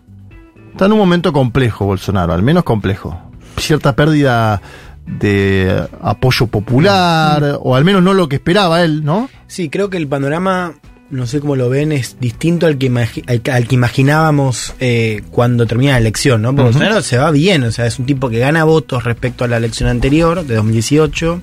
está 0.71 0.85
en 0.85 0.91
un 0.93 0.97
momento 0.97 1.31
complejo 1.33 1.85
Bolsonaro, 1.85 2.33
al 2.33 2.43
menos 2.43 2.63
complejo. 2.63 3.19
Cierta 3.57 3.95
pérdida 3.95 4.62
de 5.05 5.85
apoyo 6.01 6.47
popular, 6.47 7.57
o 7.62 7.75
al 7.75 7.83
menos 7.85 8.01
no 8.03 8.13
lo 8.13 8.27
que 8.29 8.38
esperaba 8.38 8.83
él, 8.83 9.03
¿no? 9.03 9.29
Sí, 9.47 9.69
creo 9.69 9.89
que 9.89 9.97
el 9.97 10.07
panorama, 10.07 10.73
no 11.09 11.27
sé 11.27 11.39
cómo 11.39 11.55
lo 11.55 11.69
ven, 11.69 11.91
es 11.91 12.17
distinto 12.19 12.65
al 12.67 12.77
que, 12.77 12.88
al, 13.27 13.41
que- 13.41 13.51
al 13.51 13.67
que 13.67 13.75
imaginábamos 13.75 14.73
eh, 14.79 15.21
cuando 15.29 15.65
termina 15.67 15.91
la 15.93 15.97
elección, 16.00 16.41
¿no? 16.41 16.50
Porque. 16.55 16.71
Bolsonaro 16.71 17.01
se 17.01 17.17
va 17.17 17.31
bien, 17.31 17.63
o 17.63 17.71
sea, 17.71 17.85
es 17.85 18.00
un 18.00 18.05
tipo 18.05 18.29
que 18.29 18.39
gana 18.39 18.63
votos 18.63 19.03
respecto 19.03 19.43
a 19.43 19.47
la 19.47 19.57
elección 19.57 19.89
anterior, 19.89 20.45
de 20.45 20.55
2018, 20.55 21.41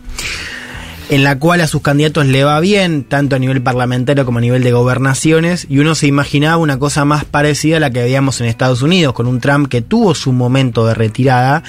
en 1.11 1.25
la 1.25 1.39
cual 1.41 1.61
a 1.61 1.67
sus 1.67 1.83
candidatos 1.83 2.25
le 2.27 2.45
va 2.45 2.61
bien, 2.61 3.03
tanto 3.03 3.35
a 3.35 3.41
nivel 3.41 3.61
parlamentario 3.61 4.25
como 4.25 4.39
a 4.39 4.41
nivel 4.41 4.63
de 4.63 4.71
gobernaciones, 4.71 5.67
y 5.69 5.79
uno 5.79 5.97
se 5.97 6.07
imaginaba 6.07 6.57
una 6.57 6.79
cosa 6.79 7.05
más 7.05 7.25
parecida 7.25 7.79
a 7.79 7.81
la 7.81 7.91
que 7.91 8.01
veíamos 8.01 8.41
en 8.41 8.47
Estados 8.47 8.81
Unidos, 8.81 9.13
con 9.13 9.27
un 9.27 9.41
Trump 9.41 9.69
que 9.69 9.83
tuvo 9.83 10.15
su 10.15 10.33
momento 10.33 10.87
de 10.87 10.95
retirada, 10.95 11.65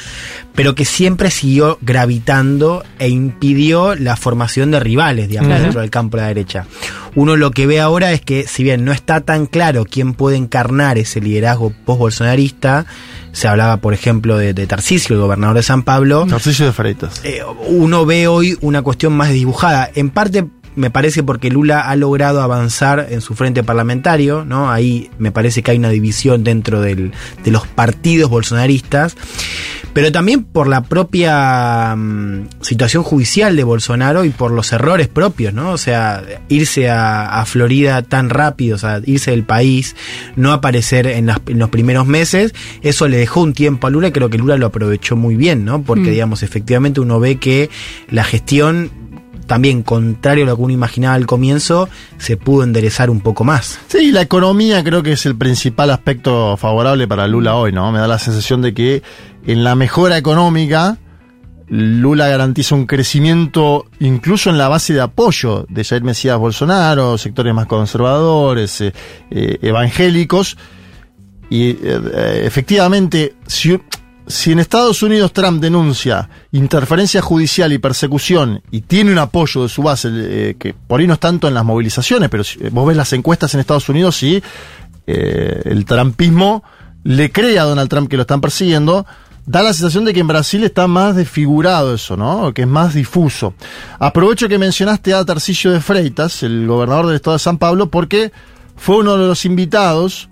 pero 0.53 0.75
que 0.75 0.85
siempre 0.85 1.31
siguió 1.31 1.79
gravitando 1.81 2.83
e 2.99 3.09
impidió 3.09 3.95
la 3.95 4.15
formación 4.15 4.69
de 4.69 4.79
rivales, 4.79 5.27
digamos, 5.27 5.59
dentro 5.59 5.81
del 5.81 5.89
campo 5.89 6.17
de 6.17 6.21
la 6.21 6.27
derecha. 6.27 6.67
Uno 7.15 7.35
lo 7.35 7.51
que 7.51 7.67
ve 7.67 7.79
ahora 7.81 8.11
es 8.11 8.21
que 8.21 8.45
si 8.47 8.63
bien 8.63 8.85
no 8.85 8.91
está 8.91 9.21
tan 9.21 9.45
claro 9.45 9.85
quién 9.89 10.13
puede 10.13 10.37
encarnar 10.37 10.97
ese 10.97 11.19
liderazgo 11.21 11.73
post-bolsonarista, 11.85 12.85
se 13.31 13.47
hablaba 13.47 13.77
por 13.77 13.93
ejemplo 13.93 14.37
de, 14.37 14.53
de 14.53 14.67
Tarcisio, 14.67 15.15
el 15.15 15.21
gobernador 15.21 15.55
de 15.55 15.63
San 15.63 15.83
Pablo, 15.83 16.25
Narciso 16.25 16.65
de 16.65 16.71
Freitas. 16.73 17.21
eh, 17.23 17.41
uno 17.67 18.05
ve 18.05 18.27
hoy 18.27 18.57
una 18.61 18.81
cuestión 18.81 19.13
más 19.13 19.29
dibujada. 19.31 19.89
En 19.95 20.09
parte 20.09 20.45
me 20.73 20.89
parece 20.89 21.21
porque 21.21 21.49
Lula 21.49 21.81
ha 21.81 21.95
logrado 21.97 22.41
avanzar 22.41 23.07
en 23.09 23.19
su 23.19 23.35
frente 23.35 23.61
parlamentario, 23.61 24.45
¿no? 24.45 24.71
Ahí 24.71 25.11
me 25.19 25.31
parece 25.33 25.63
que 25.63 25.71
hay 25.71 25.77
una 25.77 25.89
división 25.89 26.45
dentro 26.45 26.79
del- 26.79 27.11
de 27.43 27.51
los 27.51 27.67
partidos 27.67 28.29
bolsonaristas, 28.29 29.17
pero 29.93 30.11
también 30.11 30.43
por 30.43 30.67
la 30.67 30.83
propia 30.83 31.95
mm, 31.95 32.47
situación 32.61 33.03
judicial 33.03 33.55
de 33.55 33.63
Bolsonaro 33.63 34.23
y 34.25 34.29
por 34.29 34.51
los 34.51 34.71
errores 34.71 35.07
propios, 35.07 35.53
¿no? 35.53 35.71
O 35.71 35.77
sea, 35.77 36.23
irse 36.49 36.89
a, 36.89 37.39
a 37.41 37.45
Florida 37.45 38.01
tan 38.01 38.29
rápido, 38.29 38.75
o 38.75 38.79
sea, 38.79 39.01
irse 39.05 39.31
del 39.31 39.43
país, 39.43 39.95
no 40.35 40.51
aparecer 40.53 41.07
en, 41.07 41.25
las- 41.27 41.41
en 41.47 41.59
los 41.59 41.69
primeros 41.69 42.07
meses, 42.07 42.53
eso 42.81 43.07
le 43.07 43.17
dejó 43.17 43.41
un 43.41 43.53
tiempo 43.53 43.87
a 43.87 43.89
Lula 43.89 44.07
y 44.07 44.11
creo 44.11 44.29
que 44.29 44.37
Lula 44.37 44.57
lo 44.57 44.67
aprovechó 44.67 45.15
muy 45.15 45.35
bien, 45.35 45.65
¿no? 45.65 45.81
Porque, 45.81 46.11
digamos, 46.11 46.43
efectivamente 46.43 46.99
uno 47.01 47.19
ve 47.19 47.37
que 47.37 47.69
la 48.09 48.23
gestión 48.23 48.89
también 49.47 49.83
contrario 49.83 50.45
a 50.45 50.47
lo 50.47 50.55
que 50.55 50.61
uno 50.61 50.73
imaginaba 50.73 51.15
al 51.15 51.25
comienzo, 51.25 51.89
se 52.17 52.37
pudo 52.37 52.63
enderezar 52.63 53.09
un 53.09 53.19
poco 53.19 53.43
más. 53.43 53.79
Sí, 53.89 54.11
la 54.13 54.21
economía 54.21 54.81
creo 54.81 55.03
que 55.03 55.11
es 55.11 55.25
el 55.25 55.35
principal 55.35 55.89
aspecto 55.89 56.55
favorable 56.55 57.05
para 57.05 57.27
Lula 57.27 57.55
hoy, 57.55 57.73
¿no? 57.73 57.91
Me 57.91 57.99
da 57.99 58.07
la 58.07 58.17
sensación 58.19 58.61
de 58.61 58.73
que 58.73 59.03
en 59.45 59.63
la 59.63 59.75
mejora 59.75 60.17
económica, 60.17 60.97
Lula 61.73 62.27
garantiza 62.27 62.75
un 62.75 62.85
crecimiento 62.85 63.85
incluso 64.01 64.49
en 64.49 64.57
la 64.57 64.67
base 64.67 64.93
de 64.93 64.99
apoyo 64.99 65.65
de 65.69 65.85
Jair 65.85 66.03
Mesías 66.03 66.37
Bolsonaro, 66.37 67.17
sectores 67.17 67.53
más 67.53 67.65
conservadores, 67.65 68.81
eh, 68.81 68.93
eh, 69.29 69.57
evangélicos. 69.61 70.57
Y 71.49 71.69
eh, 71.69 72.41
efectivamente, 72.43 73.35
si, 73.47 73.79
en 74.51 74.59
Estados 74.59 75.01
Unidos 75.01 75.31
Trump 75.31 75.61
denuncia 75.61 76.29
interferencia 76.51 77.21
judicial 77.21 77.71
y 77.71 77.77
persecución 77.77 78.61
y 78.69 78.81
tiene 78.81 79.13
un 79.13 79.19
apoyo 79.19 79.63
de 79.63 79.69
su 79.69 79.81
base, 79.81 80.57
que 80.59 80.73
por 80.73 80.99
ahí 80.99 81.07
no 81.07 81.13
es 81.13 81.21
tanto 81.21 81.47
en 81.47 81.53
las 81.53 81.63
movilizaciones, 81.63 82.29
pero 82.29 82.43
si, 82.43 82.59
vos 82.69 82.85
ves 82.85 82.97
las 82.97 83.13
encuestas 83.13 83.53
en 83.53 83.61
Estados 83.61 83.87
Unidos 83.87 84.21
y 84.23 84.43
el 85.05 85.85
trumpismo 85.85 86.63
le 87.03 87.31
cree 87.31 87.59
a 87.59 87.63
Donald 87.63 87.89
Trump 87.89 88.09
que 88.09 88.17
lo 88.17 88.23
están 88.23 88.41
persiguiendo, 88.41 89.05
da 89.45 89.63
la 89.63 89.73
sensación 89.73 90.05
de 90.05 90.13
que 90.13 90.19
en 90.19 90.27
Brasil 90.27 90.63
está 90.63 90.87
más 90.87 91.15
desfigurado 91.15 91.93
eso, 91.95 92.15
¿no? 92.15 92.53
Que 92.53 92.63
es 92.63 92.67
más 92.67 92.93
difuso. 92.93 93.53
Aprovecho 93.99 94.47
que 94.47 94.57
mencionaste 94.57 95.13
a 95.13 95.25
Tarcisio 95.25 95.71
de 95.71 95.81
Freitas, 95.81 96.43
el 96.43 96.67
gobernador 96.67 97.07
del 97.07 97.15
estado 97.15 97.35
de 97.35 97.39
San 97.39 97.57
Pablo, 97.57 97.89
porque 97.89 98.31
fue 98.75 98.97
uno 98.97 99.17
de 99.17 99.27
los 99.27 99.45
invitados 99.45 100.29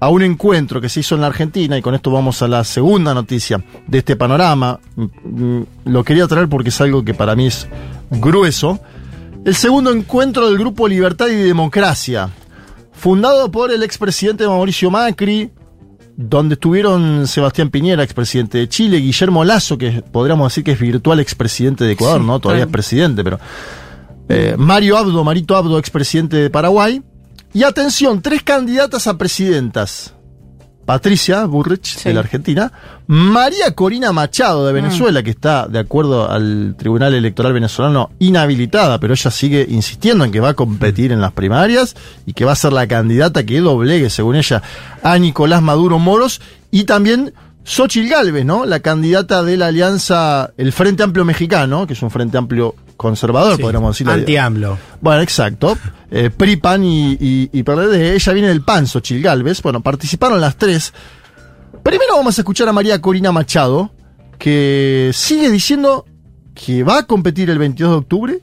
a 0.00 0.08
un 0.08 0.22
encuentro 0.22 0.80
que 0.80 0.88
se 0.88 1.00
hizo 1.00 1.14
en 1.14 1.22
la 1.22 1.28
Argentina, 1.28 1.78
y 1.78 1.82
con 1.82 1.94
esto 1.94 2.10
vamos 2.10 2.42
a 2.42 2.48
la 2.48 2.62
segunda 2.64 3.14
noticia 3.14 3.64
de 3.86 3.98
este 3.98 4.16
panorama. 4.16 4.78
Mm, 4.96 5.62
Lo 5.86 6.04
quería 6.04 6.26
traer 6.26 6.48
porque 6.48 6.68
es 6.68 6.80
algo 6.80 7.04
que 7.04 7.14
para 7.14 7.34
mí 7.34 7.46
es 7.46 7.66
grueso. 8.10 8.80
El 9.44 9.54
segundo 9.54 9.90
encuentro 9.90 10.46
del 10.46 10.58
Grupo 10.58 10.88
Libertad 10.88 11.28
y 11.28 11.34
Democracia, 11.36 12.30
fundado 12.92 13.50
por 13.50 13.72
el 13.72 13.82
expresidente 13.82 14.46
Mauricio 14.46 14.90
Macri, 14.90 15.50
donde 16.16 16.54
estuvieron 16.54 17.26
Sebastián 17.26 17.70
Piñera, 17.70 18.02
expresidente 18.02 18.58
de 18.58 18.68
Chile, 18.68 18.98
Guillermo 18.98 19.44
Lazo, 19.44 19.76
que 19.78 20.02
podríamos 20.12 20.50
decir 20.52 20.62
que 20.64 20.72
es 20.72 20.78
virtual 20.80 21.18
expresidente 21.20 21.84
de 21.84 21.92
Ecuador, 21.92 22.20
Sí, 22.20 22.26
¿no? 22.26 22.38
Todavía 22.40 22.64
claro. 22.64 22.68
es 22.70 22.72
presidente, 22.72 23.24
pero. 23.24 23.38
eh, 24.28 24.54
Mario 24.56 24.96
Abdo, 24.96 25.24
Marito 25.24 25.56
Abdo, 25.56 25.78
expresidente 25.78 26.36
de 26.36 26.50
Paraguay. 26.50 27.02
Y 27.52 27.62
atención, 27.62 28.20
tres 28.22 28.42
candidatas 28.42 29.06
a 29.06 29.16
presidentas. 29.18 30.14
Patricia 30.84 31.44
Burrich, 31.46 31.84
Sí. 31.96 32.08
de 32.08 32.14
la 32.14 32.20
Argentina. 32.20 32.72
María 33.06 33.72
Corina 33.74 34.12
Machado, 34.12 34.66
de 34.66 34.72
Venezuela, 34.72 35.22
que 35.22 35.30
está, 35.30 35.66
de 35.68 35.78
acuerdo 35.78 36.30
al 36.30 36.74
Tribunal 36.78 37.14
Electoral 37.14 37.52
venezolano, 37.52 38.10
inhabilitada, 38.18 38.98
pero 38.98 39.14
ella 39.14 39.30
sigue 39.30 39.66
insistiendo 39.68 40.24
en 40.24 40.32
que 40.32 40.40
va 40.40 40.50
a 40.50 40.54
competir 40.54 41.12
en 41.12 41.20
las 41.20 41.32
primarias 41.32 41.94
y 42.26 42.32
que 42.32 42.44
va 42.44 42.52
a 42.52 42.56
ser 42.56 42.72
la 42.72 42.86
candidata 42.86 43.44
que 43.44 43.60
doblegue, 43.60 44.08
según 44.10 44.36
ella, 44.36 44.62
a 45.02 45.18
Nicolás 45.18 45.62
Maduro 45.62 45.98
Moros. 45.98 46.40
Y 46.70 46.84
también 46.84 47.32
Xochil 47.64 48.08
Gálvez, 48.08 48.44
¿no? 48.44 48.64
La 48.66 48.80
candidata 48.80 49.42
de 49.42 49.56
la 49.56 49.66
alianza, 49.68 50.52
el 50.56 50.72
Frente 50.72 51.02
Amplio 51.02 51.24
Mexicano, 51.24 51.86
que 51.86 51.92
es 51.94 52.02
un 52.02 52.10
Frente 52.10 52.36
Amplio 52.36 52.74
conservador, 52.96 53.56
Sí, 53.56 53.62
podríamos 53.62 53.94
decirlo. 53.94 54.12
Anti-AMLO. 54.14 54.78
Bueno, 55.00 55.20
exacto. 55.22 55.76
Eh, 56.10 56.30
PRI, 56.36 56.56
PAN 56.56 56.84
y, 56.84 57.12
y, 57.12 57.50
y 57.52 57.62
PRD. 57.62 58.14
Ella 58.14 58.32
viene 58.32 58.48
del 58.48 58.62
PAN, 58.62 58.86
Xochil 58.86 59.22
Gálvez. 59.22 59.62
Bueno, 59.62 59.80
participaron 59.82 60.40
las 60.40 60.56
tres. 60.56 60.92
Primero 61.82 62.16
vamos 62.16 62.38
a 62.38 62.40
escuchar 62.40 62.68
a 62.68 62.72
María 62.72 63.00
Corina 63.00 63.30
Machado, 63.32 63.90
que 64.38 65.10
sigue 65.12 65.50
diciendo 65.50 66.06
que 66.54 66.82
va 66.84 66.98
a 66.98 67.02
competir 67.06 67.50
el 67.50 67.58
22 67.58 67.90
de 67.92 67.96
octubre 67.98 68.38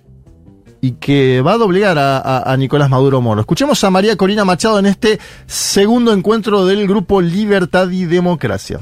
y 0.81 0.91
que 0.93 1.41
va 1.41 1.53
a 1.53 1.57
doblegar 1.57 1.97
a, 1.97 2.17
a- 2.17 2.51
a 2.51 2.57
Nicolás 2.57 2.89
Maduro 2.89 3.21
Moro. 3.21 3.41
Escuchemos 3.41 3.83
a 3.83 3.89
María 3.89 4.15
Corina 4.17 4.43
Machado 4.45 4.79
en 4.79 4.85
este 4.87 5.19
segundo 5.47 6.11
encuentro 6.11 6.65
del 6.65 6.87
grupo 6.87 7.21
Libertad 7.21 7.89
y 7.89 8.05
Democracia. 8.05 8.79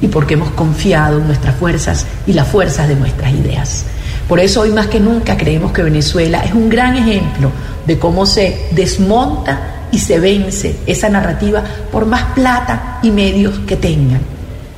y 0.00 0.08
porque 0.08 0.34
hemos 0.34 0.50
confiado 0.50 1.18
en 1.18 1.26
nuestras 1.26 1.56
fuerzas 1.56 2.06
y 2.26 2.32
las 2.34 2.46
fuerzas 2.48 2.88
de 2.88 2.94
nuestras 2.96 3.32
ideas. 3.32 3.86
Por 4.28 4.40
eso 4.40 4.62
hoy 4.62 4.70
más 4.70 4.86
que 4.86 5.00
nunca 5.00 5.36
creemos 5.36 5.72
que 5.72 5.82
Venezuela 5.82 6.40
es 6.44 6.54
un 6.54 6.68
gran 6.68 6.96
ejemplo 6.96 7.50
de 7.86 7.98
cómo 7.98 8.24
se 8.24 8.68
desmonta 8.70 9.86
y 9.92 9.98
se 9.98 10.18
vence 10.18 10.76
esa 10.86 11.08
narrativa 11.08 11.62
por 11.92 12.06
más 12.06 12.24
plata 12.34 12.98
y 13.02 13.10
medios 13.10 13.60
que 13.60 13.76
tengan. 13.76 14.20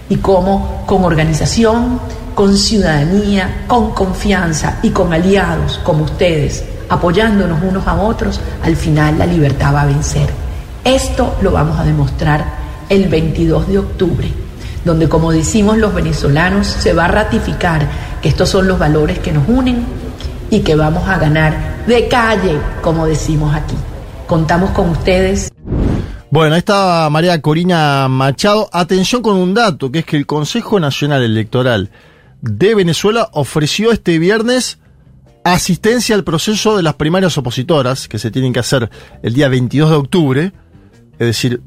Y 0.09 0.17
cómo 0.17 0.85
con 0.87 1.05
organización, 1.05 2.01
con 2.35 2.57
ciudadanía, 2.57 3.65
con 3.67 3.93
confianza 3.93 4.79
y 4.83 4.91
con 4.91 5.13
aliados 5.13 5.81
como 5.83 6.05
ustedes, 6.05 6.65
apoyándonos 6.89 7.63
unos 7.63 7.87
a 7.87 7.95
otros, 7.95 8.41
al 8.63 8.77
final 8.77 9.19
la 9.19 9.27
libertad 9.27 9.75
va 9.75 9.83
a 9.83 9.87
vencer. 9.87 10.29
Esto 10.85 11.37
lo 11.41 11.53
vamos 11.53 11.79
a 11.79 11.85
demostrar 11.85 12.45
el 12.89 13.09
22 13.09 13.69
de 13.69 13.79
octubre, 13.79 14.29
donde 14.85 15.09
como 15.09 15.33
decimos 15.33 15.79
los 15.79 15.95
venezolanos, 15.95 16.67
se 16.67 16.93
va 16.93 17.07
a 17.07 17.09
ratificar 17.09 17.89
estos 18.27 18.49
son 18.49 18.67
los 18.67 18.79
valores 18.79 19.19
que 19.19 19.33
nos 19.33 19.49
unen 19.49 19.85
y 20.51 20.61
que 20.61 20.75
vamos 20.75 21.09
a 21.09 21.19
ganar 21.19 21.85
de 21.87 22.09
calle, 22.09 22.59
como 22.83 23.07
decimos 23.07 23.55
aquí. 23.55 23.75
Contamos 24.27 24.71
con 24.71 24.91
ustedes. 24.91 25.53
Bueno, 26.31 26.55
ahí 26.55 26.59
está 26.59 27.09
María 27.11 27.41
Corina 27.41 28.09
Machado. 28.09 28.69
Atención 28.73 29.23
con 29.23 29.37
un 29.37 29.55
dato, 29.55 29.93
que 29.93 30.01
es 30.01 30.05
que 30.05 30.17
el 30.17 30.27
Consejo 30.27 30.81
Nacional 30.81 31.23
Electoral 31.23 31.91
de 32.41 32.75
Venezuela 32.75 33.29
ofreció 33.33 33.93
este 33.93 34.19
viernes 34.19 34.79
asistencia 35.45 36.17
al 36.17 36.25
proceso 36.25 36.77
de 36.77 36.83
las 36.83 36.95
primarias 36.95 37.39
opositoras, 37.39 38.09
que 38.09 38.19
se 38.19 38.33
tienen 38.33 38.53
que 38.53 38.59
hacer 38.59 38.91
el 39.23 39.35
día 39.35 39.49
22 39.49 39.91
de 39.91 39.97
octubre, 39.97 40.53
es 41.13 41.27
decir, 41.27 41.63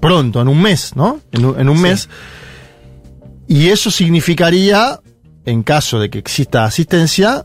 pronto, 0.00 0.40
en 0.40 0.46
un 0.46 0.62
mes, 0.62 0.94
¿no? 0.94 1.20
En 1.32 1.44
un, 1.44 1.60
en 1.60 1.68
un 1.68 1.80
mes. 1.80 2.08
Y 3.48 3.68
eso 3.68 3.90
significaría, 3.90 5.00
en 5.46 5.62
caso 5.62 5.98
de 5.98 6.10
que 6.10 6.18
exista 6.18 6.64
asistencia, 6.64 7.44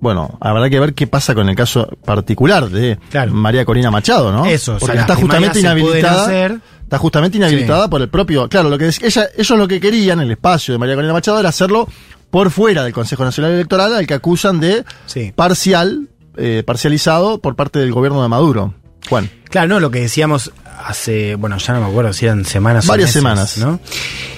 bueno, 0.00 0.38
habrá 0.40 0.70
que 0.70 0.78
ver 0.80 0.94
qué 0.94 1.06
pasa 1.06 1.34
con 1.34 1.48
el 1.48 1.56
caso 1.56 1.86
particular 2.04 2.70
de 2.70 2.98
Claro. 3.10 3.32
María 3.34 3.64
Corina 3.64 3.90
Machado, 3.90 4.32
¿no? 4.32 4.46
Eso, 4.46 4.74
o 4.74 4.78
sea, 4.78 4.86
porque 4.86 4.98
está 5.00 5.16
justamente 5.16 5.60
inhabilitada. 5.60 6.60
Está 6.82 6.98
justamente 6.98 7.36
inhabilitada 7.38 7.88
por 7.88 8.00
el 8.02 8.08
propio. 8.08 8.48
Claro, 8.48 8.68
lo 8.68 8.76
que 8.78 8.86
ella, 8.88 9.28
ellos 9.36 9.58
lo 9.58 9.68
que 9.68 9.78
querían, 9.80 10.20
el 10.20 10.30
espacio 10.30 10.72
de 10.74 10.78
María 10.78 10.94
Corina 10.94 11.12
Machado, 11.12 11.38
era 11.38 11.48
hacerlo 11.50 11.86
por 12.30 12.50
fuera 12.50 12.82
del 12.84 12.92
Consejo 12.92 13.24
Nacional 13.24 13.52
Electoral, 13.52 13.94
al 13.94 14.06
que 14.06 14.14
acusan 14.14 14.58
de 14.60 14.84
Sí. 15.06 15.32
parcial, 15.34 16.08
eh, 16.36 16.62
parcializado 16.66 17.40
por 17.40 17.54
parte 17.56 17.78
del 17.78 17.92
gobierno 17.92 18.22
de 18.22 18.28
Maduro. 18.28 18.74
Juan. 19.08 19.30
Claro, 19.50 19.68
no, 19.68 19.80
lo 19.80 19.90
que 19.90 20.00
decíamos 20.00 20.52
hace, 20.86 21.34
bueno, 21.34 21.56
ya 21.58 21.74
no 21.74 21.80
me 21.80 21.86
acuerdo 21.86 22.12
si 22.12 22.26
eran 22.26 22.44
semanas 22.44 22.86
o 22.86 22.88
Varias 22.88 23.08
meses, 23.08 23.22
semanas. 23.22 23.58
¿no? 23.58 23.80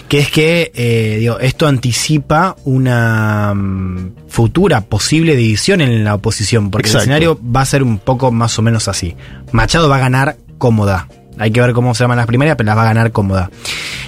Que 0.08 0.18
es 0.18 0.30
que, 0.30 0.72
eh, 0.74 1.16
digo, 1.20 1.38
esto 1.38 1.66
anticipa 1.66 2.56
una 2.64 3.52
mm, 3.54 4.28
futura 4.28 4.82
posible 4.82 5.36
división 5.36 5.80
en 5.80 6.04
la 6.04 6.14
oposición, 6.14 6.70
porque 6.70 6.88
Exacto. 6.88 7.04
el 7.04 7.10
escenario 7.10 7.40
va 7.44 7.62
a 7.62 7.66
ser 7.66 7.82
un 7.82 7.98
poco 7.98 8.30
más 8.30 8.58
o 8.58 8.62
menos 8.62 8.88
así. 8.88 9.16
Machado 9.52 9.88
va 9.88 9.96
a 9.96 10.00
ganar 10.00 10.36
cómoda. 10.58 11.08
Hay 11.38 11.50
que 11.50 11.60
ver 11.60 11.72
cómo 11.72 11.94
se 11.94 12.04
llaman 12.04 12.18
las 12.18 12.26
primarias, 12.26 12.56
pero 12.56 12.66
las 12.66 12.76
va 12.76 12.82
a 12.82 12.86
ganar 12.86 13.10
cómoda. 13.12 13.50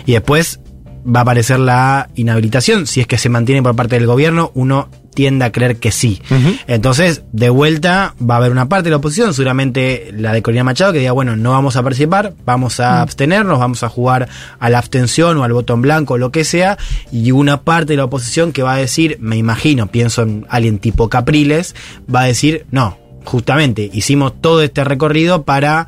Y 0.04 0.12
después 0.12 0.60
va 1.04 1.20
a 1.20 1.22
aparecer 1.22 1.60
la 1.60 2.08
inhabilitación. 2.14 2.86
Si 2.86 3.00
es 3.00 3.06
que 3.06 3.18
se 3.18 3.28
mantiene 3.28 3.62
por 3.62 3.76
parte 3.76 3.96
del 3.96 4.06
gobierno, 4.06 4.50
uno 4.54 4.88
tiende 5.14 5.44
a 5.44 5.52
creer 5.52 5.76
que 5.76 5.92
sí. 5.92 6.20
Entonces, 6.66 7.22
de 7.32 7.48
vuelta, 7.48 8.14
va 8.20 8.34
a 8.34 8.38
haber 8.38 8.50
una 8.50 8.68
parte 8.68 8.84
de 8.84 8.90
la 8.90 8.96
oposición, 8.96 9.32
seguramente 9.32 10.10
la 10.12 10.32
de 10.32 10.42
Corina 10.42 10.64
Machado, 10.64 10.92
que 10.92 10.98
diga, 10.98 11.12
bueno, 11.12 11.36
no 11.36 11.52
vamos 11.52 11.76
a 11.76 11.82
participar, 11.82 12.34
vamos 12.44 12.80
a 12.80 13.00
abstenernos, 13.00 13.60
vamos 13.60 13.84
a 13.84 13.88
jugar 13.88 14.28
a 14.58 14.70
la 14.70 14.78
abstención 14.78 15.38
o 15.38 15.44
al 15.44 15.52
voto 15.52 15.74
en 15.74 15.82
blanco, 15.82 16.18
lo 16.18 16.32
que 16.32 16.44
sea, 16.44 16.78
y 17.12 17.30
una 17.30 17.62
parte 17.62 17.92
de 17.92 17.98
la 17.98 18.04
oposición 18.04 18.52
que 18.52 18.64
va 18.64 18.74
a 18.74 18.78
decir, 18.78 19.18
me 19.20 19.36
imagino, 19.36 19.86
pienso 19.86 20.22
en 20.22 20.46
alguien 20.48 20.78
tipo 20.78 21.08
Capriles, 21.08 21.76
va 22.12 22.22
a 22.22 22.26
decir, 22.26 22.66
no. 22.72 22.98
justamente 23.24 23.88
hicimos 23.92 24.32
todo 24.40 24.62
este 24.62 24.82
recorrido 24.82 25.44
para 25.44 25.86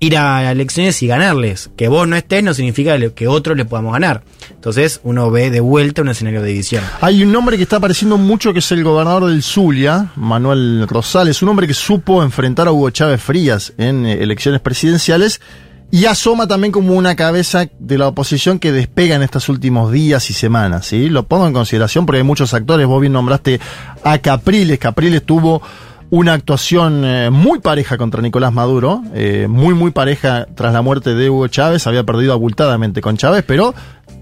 ir 0.00 0.16
a 0.16 0.50
elecciones 0.50 1.02
y 1.02 1.06
ganarles. 1.06 1.70
Que 1.76 1.88
vos 1.88 2.06
no 2.06 2.16
estés 2.16 2.42
no 2.42 2.54
significa 2.54 2.98
que 3.10 3.28
otros 3.28 3.56
le 3.56 3.64
podamos 3.64 3.92
ganar. 3.92 4.22
Entonces 4.50 5.00
uno 5.02 5.30
ve 5.30 5.50
de 5.50 5.60
vuelta 5.60 6.02
un 6.02 6.08
escenario 6.08 6.42
de 6.42 6.48
división. 6.48 6.84
Hay 7.00 7.22
un 7.22 7.32
nombre 7.32 7.56
que 7.56 7.62
está 7.62 7.76
apareciendo 7.76 8.16
mucho 8.16 8.52
que 8.52 8.58
es 8.58 8.72
el 8.72 8.84
gobernador 8.84 9.26
del 9.26 9.42
Zulia, 9.42 10.12
Manuel 10.16 10.86
Rosales, 10.88 11.42
un 11.42 11.50
hombre 11.50 11.66
que 11.66 11.74
supo 11.74 12.22
enfrentar 12.22 12.68
a 12.68 12.72
Hugo 12.72 12.90
Chávez 12.90 13.22
Frías 13.22 13.72
en 13.78 14.06
eh, 14.06 14.22
elecciones 14.22 14.60
presidenciales 14.60 15.40
y 15.90 16.06
asoma 16.06 16.48
también 16.48 16.72
como 16.72 16.94
una 16.94 17.14
cabeza 17.14 17.68
de 17.78 17.98
la 17.98 18.08
oposición 18.08 18.58
que 18.58 18.72
despega 18.72 19.14
en 19.14 19.22
estos 19.22 19.48
últimos 19.48 19.92
días 19.92 20.28
y 20.28 20.32
semanas, 20.32 20.86
¿sí? 20.86 21.08
Lo 21.08 21.28
pongo 21.28 21.46
en 21.46 21.52
consideración 21.52 22.04
porque 22.04 22.18
hay 22.18 22.24
muchos 22.24 22.52
actores, 22.52 22.86
vos 22.86 23.00
bien 23.00 23.12
nombraste 23.12 23.60
a 24.02 24.18
Capriles, 24.18 24.80
Capriles 24.80 25.22
tuvo 25.22 25.62
una 26.14 26.32
actuación 26.34 27.04
eh, 27.04 27.28
muy 27.30 27.58
pareja 27.58 27.98
contra 27.98 28.22
Nicolás 28.22 28.52
Maduro, 28.52 29.02
eh, 29.14 29.48
muy 29.48 29.74
muy 29.74 29.90
pareja 29.90 30.46
tras 30.54 30.72
la 30.72 30.80
muerte 30.80 31.12
de 31.16 31.28
Hugo 31.28 31.48
Chávez, 31.48 31.88
había 31.88 32.04
perdido 32.04 32.32
abultadamente 32.32 33.00
con 33.00 33.16
Chávez, 33.16 33.42
pero 33.44 33.74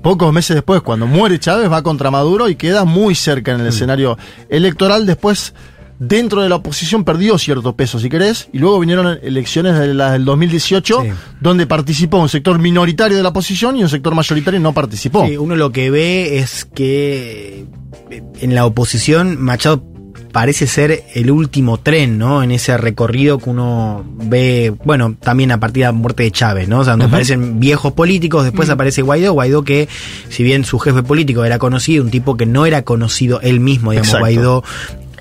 pocos 0.03 0.33
meses 0.33 0.55
después, 0.55 0.81
cuando 0.81 1.07
muere 1.07 1.39
Chávez, 1.39 1.71
va 1.71 1.83
contra 1.83 2.11
Maduro 2.11 2.49
y 2.49 2.55
queda 2.57 2.87
muy 2.87 3.15
cerca 3.15 3.53
en 3.53 3.61
el 3.61 3.67
escenario 3.67 4.17
electoral. 4.49 5.05
Después, 5.05 5.53
dentro 5.99 6.41
de 6.43 6.49
la 6.49 6.57
oposición, 6.57 7.05
perdió 7.05 7.37
cierto 7.37 7.77
peso, 7.77 7.99
si 7.99 8.09
querés, 8.09 8.49
y 8.55 8.59
luego 8.59 8.81
vinieron 8.81 9.19
elecciones 9.23 9.79
de 9.79 9.93
las 9.93 10.13
del 10.13 10.25
2018, 10.25 11.03
Sí. 11.03 11.09
donde 11.43 11.67
participó 11.67 12.17
un 12.21 12.31
sector 12.31 12.59
minoritario 12.59 13.19
de 13.19 13.23
la 13.23 13.29
oposición 13.29 13.77
y 13.77 13.83
un 13.83 13.91
sector 13.91 14.15
mayoritario 14.15 14.61
no 14.61 14.73
participó. 14.73 15.27
Sí, 15.27 15.37
uno 15.37 15.57
lo 15.57 15.73
que 15.73 15.91
ve 15.91 16.39
es 16.39 16.65
que 16.65 17.67
eh, 18.11 18.23
en 18.41 18.55
la 18.55 18.65
oposición 18.65 19.39
Machado 19.39 19.92
parece 20.33 20.67
ser 20.67 21.05
el 21.15 21.31
último 21.31 21.79
tren, 21.79 22.19
¿no? 22.19 22.43
En 22.43 22.51
ese 22.51 22.77
recorrido 22.79 23.39
que 23.39 23.51
uno 23.51 24.03
ve, 24.15 24.73
bueno, 24.85 25.15
también 25.21 25.53
a 25.53 25.61
partir 25.61 25.83
de 25.83 25.87
la 25.89 25.93
muerte 25.93 26.23
de 26.25 26.31
Chávez, 26.31 26.69
¿no? 26.69 26.81
O 26.81 26.85
sea, 26.85 26.95
donde 26.95 27.07
aparecen 27.07 27.61
viejos 27.61 27.93
políticos, 27.93 28.45
después 28.45 28.71
aparece 28.71 29.03
Guaidó, 29.03 29.33
Guaidó 29.35 29.63
que, 29.63 29.89
si 30.31 30.43
bien 30.43 30.65
su 30.65 30.79
jefe 30.79 31.03
político 31.03 31.45
era 31.45 31.59
conocido, 31.59 32.03
un 32.03 32.11
tipo 32.11 32.37
que 32.37 32.47
no 32.47 32.65
era 32.67 32.83
conocido 32.83 33.41
él 33.43 33.61
mismo, 33.61 33.91
digamos, 33.93 34.09
Exacto. 34.09 34.23
Guaidó. 34.25 34.65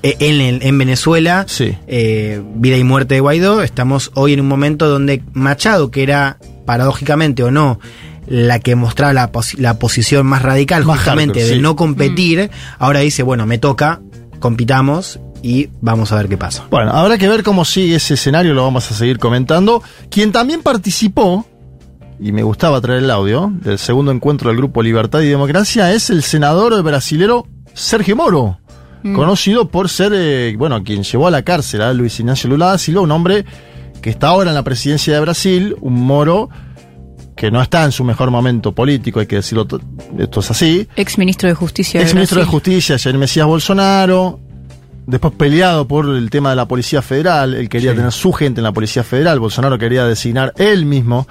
eh, 0.02 0.16
En, 0.18 0.62
en 0.62 0.78
Venezuela, 0.78 1.44
Sí. 1.46 1.76
eh, 1.86 2.42
vida 2.56 2.76
y 2.76 2.82
muerte 2.84 3.14
de 3.14 3.20
Guaidó, 3.20 3.62
estamos 3.62 4.10
hoy 4.14 4.32
en 4.32 4.40
un 4.40 4.48
momento 4.48 4.88
donde 4.88 5.22
Machado, 5.34 5.90
que 5.90 6.02
era 6.02 6.38
paradójicamente 6.66 7.42
o 7.44 7.50
no, 7.50 7.78
la 8.26 8.60
que 8.60 8.76
mostraba 8.76 9.12
la, 9.12 9.30
posi- 9.32 9.58
la 9.58 9.78
posición 9.78 10.26
más 10.26 10.42
radical 10.42 10.84
Más 10.84 10.98
justamente 10.98 11.40
hardcore, 11.40 11.48
de 11.50 11.56
sí. 11.56 11.60
no 11.62 11.76
competir, 11.76 12.50
ahora 12.78 13.00
dice, 13.00 13.22
bueno, 13.22 13.46
me 13.46 13.58
toca, 13.58 14.00
compitamos 14.42 15.20
y 15.40 15.70
vamos 15.80 16.12
a 16.12 16.16
ver 16.16 16.28
qué 16.28 16.36
pasa. 16.36 16.66
Bueno, 16.70 16.90
habrá 16.92 17.16
que 17.16 17.28
ver 17.28 17.42
cómo 17.42 17.64
sigue 17.64 17.94
ese 17.94 18.14
escenario, 18.14 18.52
lo 18.52 18.64
vamos 18.64 18.90
a 18.90 18.94
seguir 18.94 19.18
comentando. 19.18 19.82
Quien 20.10 20.32
también 20.32 20.62
participó, 20.62 21.46
y 22.20 22.32
me 22.32 22.42
gustaba 22.42 22.80
traer 22.80 23.04
el 23.04 23.10
audio, 23.10 23.50
del 23.62 23.78
segundo 23.78 24.12
encuentro 24.12 24.50
del 24.50 24.58
Grupo 24.58 24.82
Libertad 24.82 25.20
y 25.20 25.28
Democracia, 25.28 25.92
es 25.92 26.10
el 26.10 26.22
senador 26.22 26.82
brasilero 26.82 27.46
Sergio 27.72 28.16
Moro, 28.16 28.58
conocido 29.14 29.68
por 29.68 29.88
ser, 29.88 30.12
eh, 30.14 30.54
bueno, 30.58 30.84
quien 30.84 31.02
llevó 31.02 31.28
a 31.28 31.30
la 31.30 31.42
cárcel 31.42 31.82
a 31.82 31.92
Luis 31.92 32.20
Ignacio 32.20 32.50
Lula 32.50 32.66
da 32.66 32.78
Silva, 32.78 33.00
un 33.00 33.10
hombre 33.10 33.44
que 34.02 34.10
está 34.10 34.28
ahora 34.28 34.50
en 34.50 34.54
la 34.54 34.64
presidencia 34.64 35.14
de 35.14 35.20
Brasil, 35.20 35.76
un 35.80 35.94
Moro 35.94 36.50
que 37.36 37.50
no 37.50 37.60
está 37.62 37.84
en 37.84 37.92
su 37.92 38.04
mejor 38.04 38.30
momento 38.30 38.72
político, 38.72 39.20
hay 39.20 39.26
que 39.26 39.36
decirlo, 39.36 39.64
to- 39.66 39.80
esto 40.18 40.40
es 40.40 40.50
así, 40.50 40.86
Ex 40.96 41.18
ministro 41.18 41.48
de 41.48 41.54
Justicia. 41.54 42.00
ex 42.00 42.14
ministro 42.14 42.40
de. 42.40 42.46
Justicia, 42.46 42.98
Jair 42.98 43.16
Mesías 43.18 43.46
Bolsonaro, 43.46 44.38
después 45.06 45.32
peleado 45.34 45.88
por 45.88 46.08
el 46.08 46.28
tema 46.30 46.50
de 46.50 46.56
la 46.56 46.66
Policía 46.68 47.00
Federal, 47.02 47.54
él 47.54 47.68
quería 47.68 47.94
tener 47.94 48.12
su 48.12 48.32
gente 48.32 48.60
en 48.60 48.64
la 48.64 48.72
Policía 48.72 49.02
Federal, 49.02 49.40
Bolsonaro 49.40 49.78
quería 49.78 50.04
designar 50.04 50.52
él 50.56 50.84
mismo, 50.86 51.26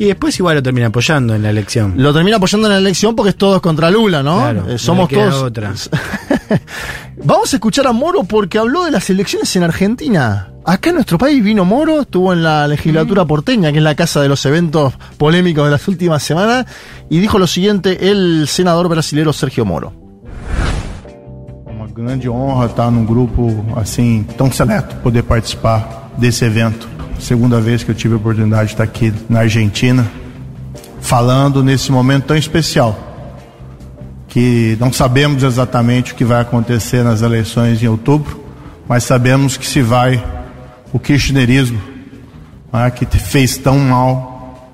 Y 0.00 0.06
después 0.06 0.36
igual 0.40 0.56
lo 0.56 0.62
termina 0.64 0.88
apoyando 0.88 1.32
en 1.36 1.44
la 1.44 1.50
elección. 1.50 1.94
lo 1.96 2.12
termina 2.12 2.38
apoyando 2.38 2.66
en 2.66 2.72
la 2.72 2.78
elección 2.80 3.14
porque 3.14 3.30
es 3.30 3.36
todos 3.36 3.60
contra 3.60 3.88
Lula, 3.88 4.20
¿no? 4.20 4.38
Claro, 4.38 4.68
Eh, 4.68 4.78
somos 4.78 5.08
todos... 5.08 5.34
otra. 5.44 5.72
Vamos 7.24 7.52
a 7.52 7.56
escuchar 7.56 7.86
a 7.86 7.92
Moro 7.92 8.24
porque 8.24 8.58
habló 8.58 8.84
de 8.84 8.90
las 8.90 9.08
elecciones 9.10 9.54
en 9.56 9.62
Argentina. 9.62 10.48
Acá 10.68 10.88
en 10.90 10.96
nuestro 10.96 11.16
país 11.16 11.44
vino 11.44 11.64
Moro, 11.64 12.00
estuvo 12.00 12.32
en 12.32 12.42
la 12.42 12.66
legislatura 12.66 13.22
Mm. 13.22 13.26
porteña, 13.28 13.70
que 13.70 13.78
es 13.78 13.84
la 13.84 13.94
casa 13.94 14.20
de 14.20 14.28
los 14.28 14.44
eventos 14.46 14.94
polémicos 15.16 15.64
de 15.64 15.70
las 15.70 15.86
últimas 15.86 16.24
semanas, 16.24 16.66
y 17.08 17.20
dijo 17.20 17.38
lo 17.38 17.46
siguiente 17.46 18.10
el 18.10 18.48
senador 18.48 18.88
brasilero 18.88 19.32
Sergio 19.32 19.64
Moro. 19.64 19.92
Uma 21.66 21.86
grande 21.86 22.28
honra 22.28 22.66
estar 22.66 22.90
num 22.90 23.04
grupo 23.04 23.64
assim 23.76 24.26
tão 24.36 24.50
seleto, 24.50 24.96
poder 24.96 25.22
participar 25.22 26.10
desse 26.18 26.44
evento. 26.44 26.88
Segunda 27.20 27.60
vez 27.60 27.84
que 27.84 27.92
eu 27.92 27.94
tive 27.94 28.14
a 28.14 28.16
oportunidade 28.16 28.66
de 28.66 28.72
estar 28.72 28.82
aqui 28.84 29.14
na 29.28 29.40
Argentina, 29.40 30.04
falando 31.00 31.62
nesse 31.62 31.92
momento 31.92 32.24
tão 32.24 32.36
especial, 32.36 32.98
que 34.26 34.76
não 34.80 34.92
sabemos 34.92 35.44
exatamente 35.44 36.12
o 36.12 36.16
que 36.16 36.24
vai 36.24 36.40
acontecer 36.40 37.04
nas 37.04 37.22
eleições 37.22 37.80
em 37.80 37.86
outubro, 37.86 38.44
mas 38.88 39.04
sabemos 39.04 39.56
que 39.56 39.64
se 39.64 39.80
vai 39.80 40.20
o 40.96 40.98
kirchnerismo, 40.98 41.78
né, 42.72 42.90
que 42.90 43.04
fez 43.18 43.58
tão 43.58 43.78
mal 43.78 44.72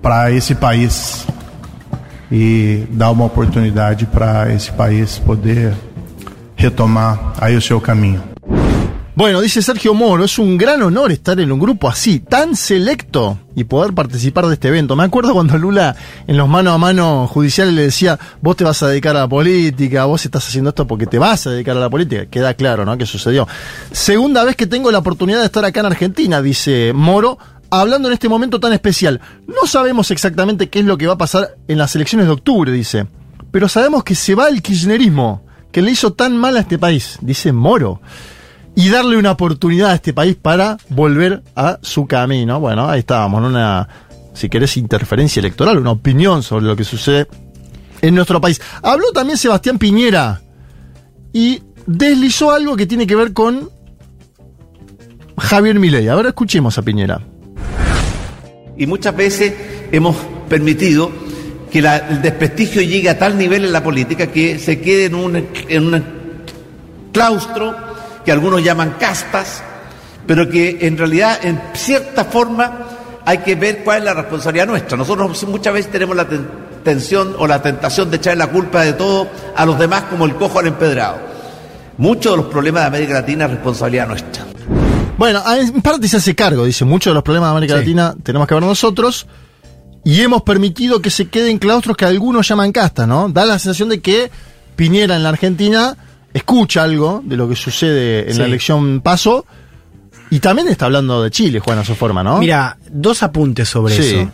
para 0.00 0.32
esse 0.32 0.54
país 0.54 1.26
e 2.32 2.86
dar 2.88 3.10
uma 3.10 3.26
oportunidade 3.26 4.06
para 4.06 4.50
esse 4.50 4.72
país 4.72 5.18
poder 5.18 5.74
retomar 6.56 7.34
aí 7.38 7.54
o 7.54 7.60
seu 7.60 7.78
caminho. 7.82 8.37
Bueno, 9.18 9.40
dice 9.40 9.62
Sergio 9.62 9.94
Moro, 9.94 10.24
es 10.24 10.38
un 10.38 10.56
gran 10.56 10.80
honor 10.80 11.10
estar 11.10 11.40
en 11.40 11.50
un 11.50 11.58
grupo 11.58 11.88
así, 11.88 12.20
tan 12.20 12.54
selecto, 12.54 13.36
y 13.56 13.64
poder 13.64 13.92
participar 13.92 14.46
de 14.46 14.54
este 14.54 14.68
evento. 14.68 14.94
Me 14.94 15.02
acuerdo 15.02 15.32
cuando 15.32 15.58
Lula 15.58 15.96
en 16.28 16.36
los 16.36 16.48
mano 16.48 16.70
a 16.70 16.78
mano 16.78 17.26
judiciales 17.26 17.74
le 17.74 17.82
decía, 17.82 18.16
vos 18.40 18.54
te 18.54 18.62
vas 18.62 18.80
a 18.84 18.86
dedicar 18.86 19.16
a 19.16 19.22
la 19.22 19.28
política, 19.28 20.04
vos 20.04 20.24
estás 20.24 20.46
haciendo 20.46 20.70
esto 20.70 20.86
porque 20.86 21.08
te 21.08 21.18
vas 21.18 21.48
a 21.48 21.50
dedicar 21.50 21.76
a 21.76 21.80
la 21.80 21.90
política. 21.90 22.26
Queda 22.26 22.54
claro, 22.54 22.84
¿no? 22.84 22.96
Que 22.96 23.06
sucedió. 23.06 23.48
Segunda 23.90 24.44
vez 24.44 24.54
que 24.54 24.68
tengo 24.68 24.92
la 24.92 24.98
oportunidad 24.98 25.40
de 25.40 25.46
estar 25.46 25.64
acá 25.64 25.80
en 25.80 25.86
Argentina, 25.86 26.40
dice 26.40 26.92
Moro, 26.94 27.38
hablando 27.70 28.06
en 28.06 28.14
este 28.14 28.28
momento 28.28 28.60
tan 28.60 28.72
especial. 28.72 29.20
No 29.48 29.66
sabemos 29.66 30.12
exactamente 30.12 30.68
qué 30.68 30.78
es 30.78 30.84
lo 30.84 30.96
que 30.96 31.08
va 31.08 31.14
a 31.14 31.18
pasar 31.18 31.56
en 31.66 31.78
las 31.78 31.92
elecciones 31.96 32.28
de 32.28 32.34
octubre, 32.34 32.70
dice. 32.70 33.08
Pero 33.50 33.68
sabemos 33.68 34.04
que 34.04 34.14
se 34.14 34.36
va 34.36 34.46
el 34.46 34.62
kirchnerismo, 34.62 35.42
que 35.72 35.82
le 35.82 35.90
hizo 35.90 36.12
tan 36.12 36.36
mal 36.36 36.56
a 36.56 36.60
este 36.60 36.78
país, 36.78 37.18
dice 37.20 37.50
Moro 37.50 38.00
y 38.78 38.90
darle 38.90 39.16
una 39.16 39.32
oportunidad 39.32 39.90
a 39.90 39.94
este 39.96 40.12
país 40.12 40.36
para 40.40 40.78
volver 40.88 41.42
a 41.56 41.80
su 41.82 42.06
camino. 42.06 42.60
Bueno, 42.60 42.88
ahí 42.88 43.00
estábamos, 43.00 43.40
en 43.40 43.46
una, 43.46 43.88
si 44.34 44.48
querés, 44.48 44.76
interferencia 44.76 45.40
electoral, 45.40 45.78
una 45.78 45.90
opinión 45.90 46.44
sobre 46.44 46.66
lo 46.66 46.76
que 46.76 46.84
sucede 46.84 47.26
en 48.00 48.14
nuestro 48.14 48.40
país. 48.40 48.60
Habló 48.80 49.10
también 49.10 49.36
Sebastián 49.36 49.78
Piñera 49.78 50.42
y 51.32 51.60
deslizó 51.86 52.52
algo 52.52 52.76
que 52.76 52.86
tiene 52.86 53.04
que 53.08 53.16
ver 53.16 53.32
con 53.32 53.68
Javier 55.36 55.80
Milei. 55.80 56.06
Ahora 56.06 56.28
escuchemos 56.28 56.78
a 56.78 56.82
Piñera. 56.82 57.20
Y 58.76 58.86
muchas 58.86 59.16
veces 59.16 59.54
hemos 59.90 60.14
permitido 60.48 61.10
que 61.72 61.80
el 61.80 62.22
desprestigio 62.22 62.82
llegue 62.82 63.10
a 63.10 63.18
tal 63.18 63.36
nivel 63.36 63.64
en 63.64 63.72
la 63.72 63.82
política 63.82 64.28
que 64.28 64.56
se 64.60 64.80
quede 64.80 65.06
en 65.06 65.16
un, 65.16 65.48
en 65.68 65.94
un 65.94 66.04
claustro 67.12 67.88
que 68.28 68.32
algunos 68.32 68.62
llaman 68.62 68.96
castas, 69.00 69.62
pero 70.26 70.50
que 70.50 70.80
en 70.82 70.98
realidad 70.98 71.38
en 71.42 71.58
cierta 71.72 72.26
forma 72.26 72.80
hay 73.24 73.38
que 73.38 73.54
ver 73.54 73.82
cuál 73.82 74.00
es 74.00 74.04
la 74.04 74.12
responsabilidad 74.12 74.66
nuestra. 74.66 74.98
Nosotros 74.98 75.44
muchas 75.44 75.72
veces 75.72 75.90
tenemos 75.90 76.14
la 76.14 76.28
ten- 76.28 76.46
tensión 76.84 77.34
o 77.38 77.46
la 77.46 77.62
tentación 77.62 78.10
de 78.10 78.18
echar 78.18 78.36
la 78.36 78.48
culpa 78.48 78.82
de 78.82 78.92
todo 78.92 79.28
a 79.56 79.64
los 79.64 79.78
demás 79.78 80.02
como 80.10 80.26
el 80.26 80.34
cojo 80.34 80.58
al 80.58 80.66
empedrado. 80.66 81.16
Muchos 81.96 82.32
de 82.32 82.36
los 82.36 82.46
problemas 82.48 82.82
de 82.82 82.86
América 82.88 83.14
Latina 83.14 83.46
es 83.46 83.52
responsabilidad 83.52 84.08
nuestra. 84.08 84.44
Bueno, 85.16 85.42
en 85.56 85.80
parte 85.80 86.06
se 86.06 86.18
hace 86.18 86.34
cargo, 86.34 86.66
dice, 86.66 86.84
muchos 86.84 87.10
de 87.12 87.14
los 87.14 87.22
problemas 87.22 87.48
de 87.48 87.52
América 87.56 87.74
Sí. 87.76 87.80
Latina 87.80 88.14
tenemos 88.22 88.46
que 88.46 88.52
ver 88.52 88.62
nosotros. 88.62 89.26
Y 90.04 90.20
hemos 90.20 90.42
permitido 90.42 91.00
que 91.00 91.08
se 91.08 91.28
queden 91.30 91.56
claustros 91.56 91.96
que 91.96 92.04
algunos 92.04 92.46
llaman 92.46 92.72
castas, 92.72 93.08
¿no? 93.08 93.30
Da 93.30 93.46
la 93.46 93.58
sensación 93.58 93.88
de 93.88 94.02
que 94.02 94.30
Piñera 94.76 95.16
en 95.16 95.22
la 95.22 95.30
Argentina 95.30 95.96
escucha 96.34 96.82
algo 96.82 97.22
de 97.24 97.36
lo 97.36 97.48
que 97.48 97.56
sucede 97.56 98.26
en 98.28 98.32
Sí. 98.34 98.38
la 98.40 98.46
elección 98.46 99.00
paso. 99.00 99.44
Y 100.30 100.40
también 100.40 100.68
está 100.68 100.84
hablando 100.86 101.22
de 101.22 101.30
Chile, 101.30 101.58
Juan, 101.60 101.78
a 101.78 101.84
su 101.84 101.94
forma, 101.94 102.22
¿no? 102.22 102.38
Mira, 102.38 102.76
dos 102.90 103.22
apuntes 103.22 103.68
sobre 103.68 103.94
Sí. 103.94 104.14
eso. 104.16 104.30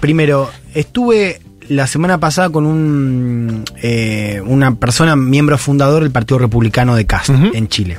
Primero, 0.00 0.50
estuve 0.74 1.40
la 1.68 1.86
semana 1.86 2.18
pasada 2.18 2.50
con 2.50 2.66
un 2.66 3.64
eh, 3.82 4.40
una 4.44 4.74
persona, 4.76 5.16
miembro 5.16 5.56
fundador 5.58 6.02
del 6.02 6.12
Partido 6.12 6.38
Republicano 6.38 6.96
de 6.96 7.06
Cast 7.06 7.30
Ujú. 7.30 7.50
en 7.54 7.68
Chile. 7.68 7.98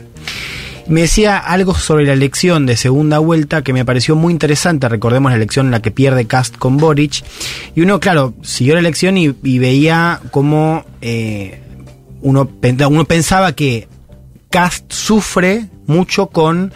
Me 0.88 1.02
decía 1.02 1.38
algo 1.38 1.76
sobre 1.76 2.06
la 2.06 2.14
elección 2.14 2.66
de 2.66 2.76
segunda 2.76 3.20
vuelta 3.20 3.64
que 3.64 3.74
me 3.74 3.86
pareció 3.86 4.16
muy 4.16 4.34
interesante. 4.34 4.90
Recordemos 4.90 5.32
la 5.32 5.36
elección 5.38 5.68
en 5.68 5.72
la 5.72 5.82
que 5.84 5.92
pierde 5.92 6.26
Cast 6.26 6.58
con 6.58 6.78
Boric. 6.78 7.24
Y 7.76 7.82
uno, 7.82 8.00
claro, 8.00 8.34
siguió 8.42 8.74
la 8.74 8.80
elección 8.80 9.16
y, 9.18 9.36
y 9.44 9.60
veía 9.60 10.20
cómo 10.32 10.84
eh, 11.02 11.62
uno, 12.22 12.50
uno 12.90 13.06
pensaba 13.06 13.54
que 13.54 13.88
Cast 14.50 14.92
sufre 14.92 15.68
mucho 15.88 16.28
con 16.28 16.74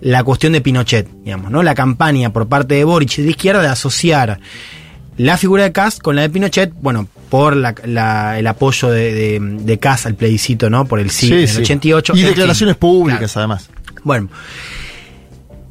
la 0.00 0.22
cuestión 0.24 0.52
de 0.52 0.60
Pinochet, 0.60 1.08
digamos, 1.24 1.50
¿no? 1.50 1.62
La 1.62 1.74
campaña 1.74 2.32
por 2.32 2.46
parte 2.48 2.74
de 2.74 2.84
Boric 2.84 3.16
de 3.16 3.30
izquierda 3.30 3.62
de 3.62 3.68
asociar 3.68 4.38
la 5.16 5.36
figura 5.38 5.62
de 5.62 5.72
Kass 5.72 5.98
con 6.00 6.16
la 6.16 6.22
de 6.22 6.30
Pinochet, 6.30 6.72
bueno, 6.80 7.08
por 7.30 7.56
la, 7.56 7.74
la- 7.84 8.38
el 8.38 8.46
apoyo 8.46 8.90
de, 8.90 9.14
de, 9.14 9.38
de 9.40 9.78
Kass 9.78 10.06
al 10.06 10.14
plebiscito, 10.16 10.68
¿no? 10.70 10.84
Por 10.86 11.00
el 11.00 11.10
sí, 11.10 11.32
en 11.32 11.48
el 11.48 11.56
88. 11.58 12.12
Y 12.16 12.22
declaraciones 12.22 12.74
fin. 12.74 12.80
públicas, 12.80 13.32
Claro. 13.32 13.40
además. 13.54 13.70
Bueno, 14.02 14.28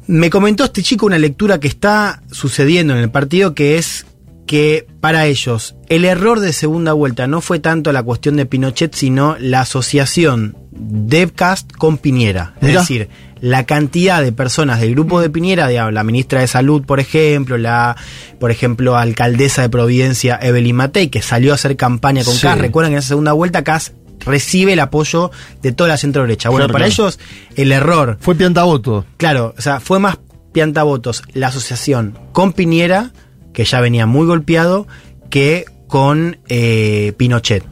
me 0.06 0.28
comentó 0.30 0.64
este 0.64 0.82
chico 0.82 1.06
una 1.06 1.18
lectura 1.18 1.60
que 1.60 1.68
está 1.68 2.22
sucediendo 2.30 2.94
en 2.94 3.00
el 3.00 3.10
partido 3.10 3.54
que 3.54 3.78
es 3.78 4.06
que 4.46 4.86
para 5.00 5.26
ellos 5.26 5.74
el 5.88 6.04
error 6.04 6.40
de 6.40 6.52
segunda 6.52 6.92
vuelta 6.92 7.26
no 7.26 7.40
fue 7.40 7.58
tanto 7.60 7.92
la 7.92 8.02
cuestión 8.02 8.36
de 8.36 8.46
Pinochet, 8.46 8.94
sino 8.94 9.36
la 9.38 9.60
asociación 9.62 10.56
de 10.72 11.28
Cast 11.30 11.72
con 11.72 11.98
Piñera. 11.98 12.54
Es 12.60 12.74
decir, 12.74 13.08
la 13.40 13.64
cantidad 13.64 14.22
de 14.22 14.32
personas 14.32 14.80
del 14.80 14.92
grupo 14.94 15.20
de 15.20 15.30
Piñera, 15.30 15.68
digamos, 15.68 15.92
la 15.92 16.04
ministra 16.04 16.40
de 16.40 16.46
Salud, 16.46 16.82
por 16.84 17.00
ejemplo, 17.00 17.56
la, 17.58 17.96
por 18.40 18.50
ejemplo, 18.50 18.96
alcaldesa 18.96 19.62
de 19.62 19.68
Providencia, 19.68 20.38
Evelyn 20.42 20.76
Matei, 20.76 21.08
que 21.08 21.22
salió 21.22 21.52
a 21.52 21.54
hacer 21.56 21.76
campaña 21.76 22.24
con 22.24 22.34
Sí. 22.34 22.42
Kass. 22.42 22.58
Recuerdan 22.58 22.90
que 22.92 22.96
en 22.96 22.98
esa 23.00 23.08
segunda 23.08 23.32
vuelta 23.32 23.62
Kass 23.64 23.92
recibe 24.26 24.72
el 24.72 24.80
apoyo 24.80 25.30
de 25.62 25.72
toda 25.72 25.88
la 25.90 25.96
centro 25.96 26.22
derecha. 26.22 26.48
Bueno, 26.48 26.64
Claro, 26.66 26.72
para 26.72 26.86
claro. 26.86 27.02
ellos 27.04 27.18
el 27.56 27.72
error 27.72 28.16
Fue 28.20 28.34
piantavoto. 28.34 29.04
Claro, 29.16 29.54
o 29.56 29.60
sea, 29.60 29.80
fue 29.80 29.98
más 29.98 30.18
piantavotos 30.52 31.22
la 31.34 31.48
asociación 31.48 32.18
con 32.32 32.52
Piñera, 32.52 33.12
que 33.54 33.64
ya 33.64 33.80
venía 33.80 34.04
muy 34.04 34.26
golpeado, 34.26 34.86
que 35.30 35.64
con 35.86 36.38
eh, 36.48 37.12
Pinochet. 37.16 37.64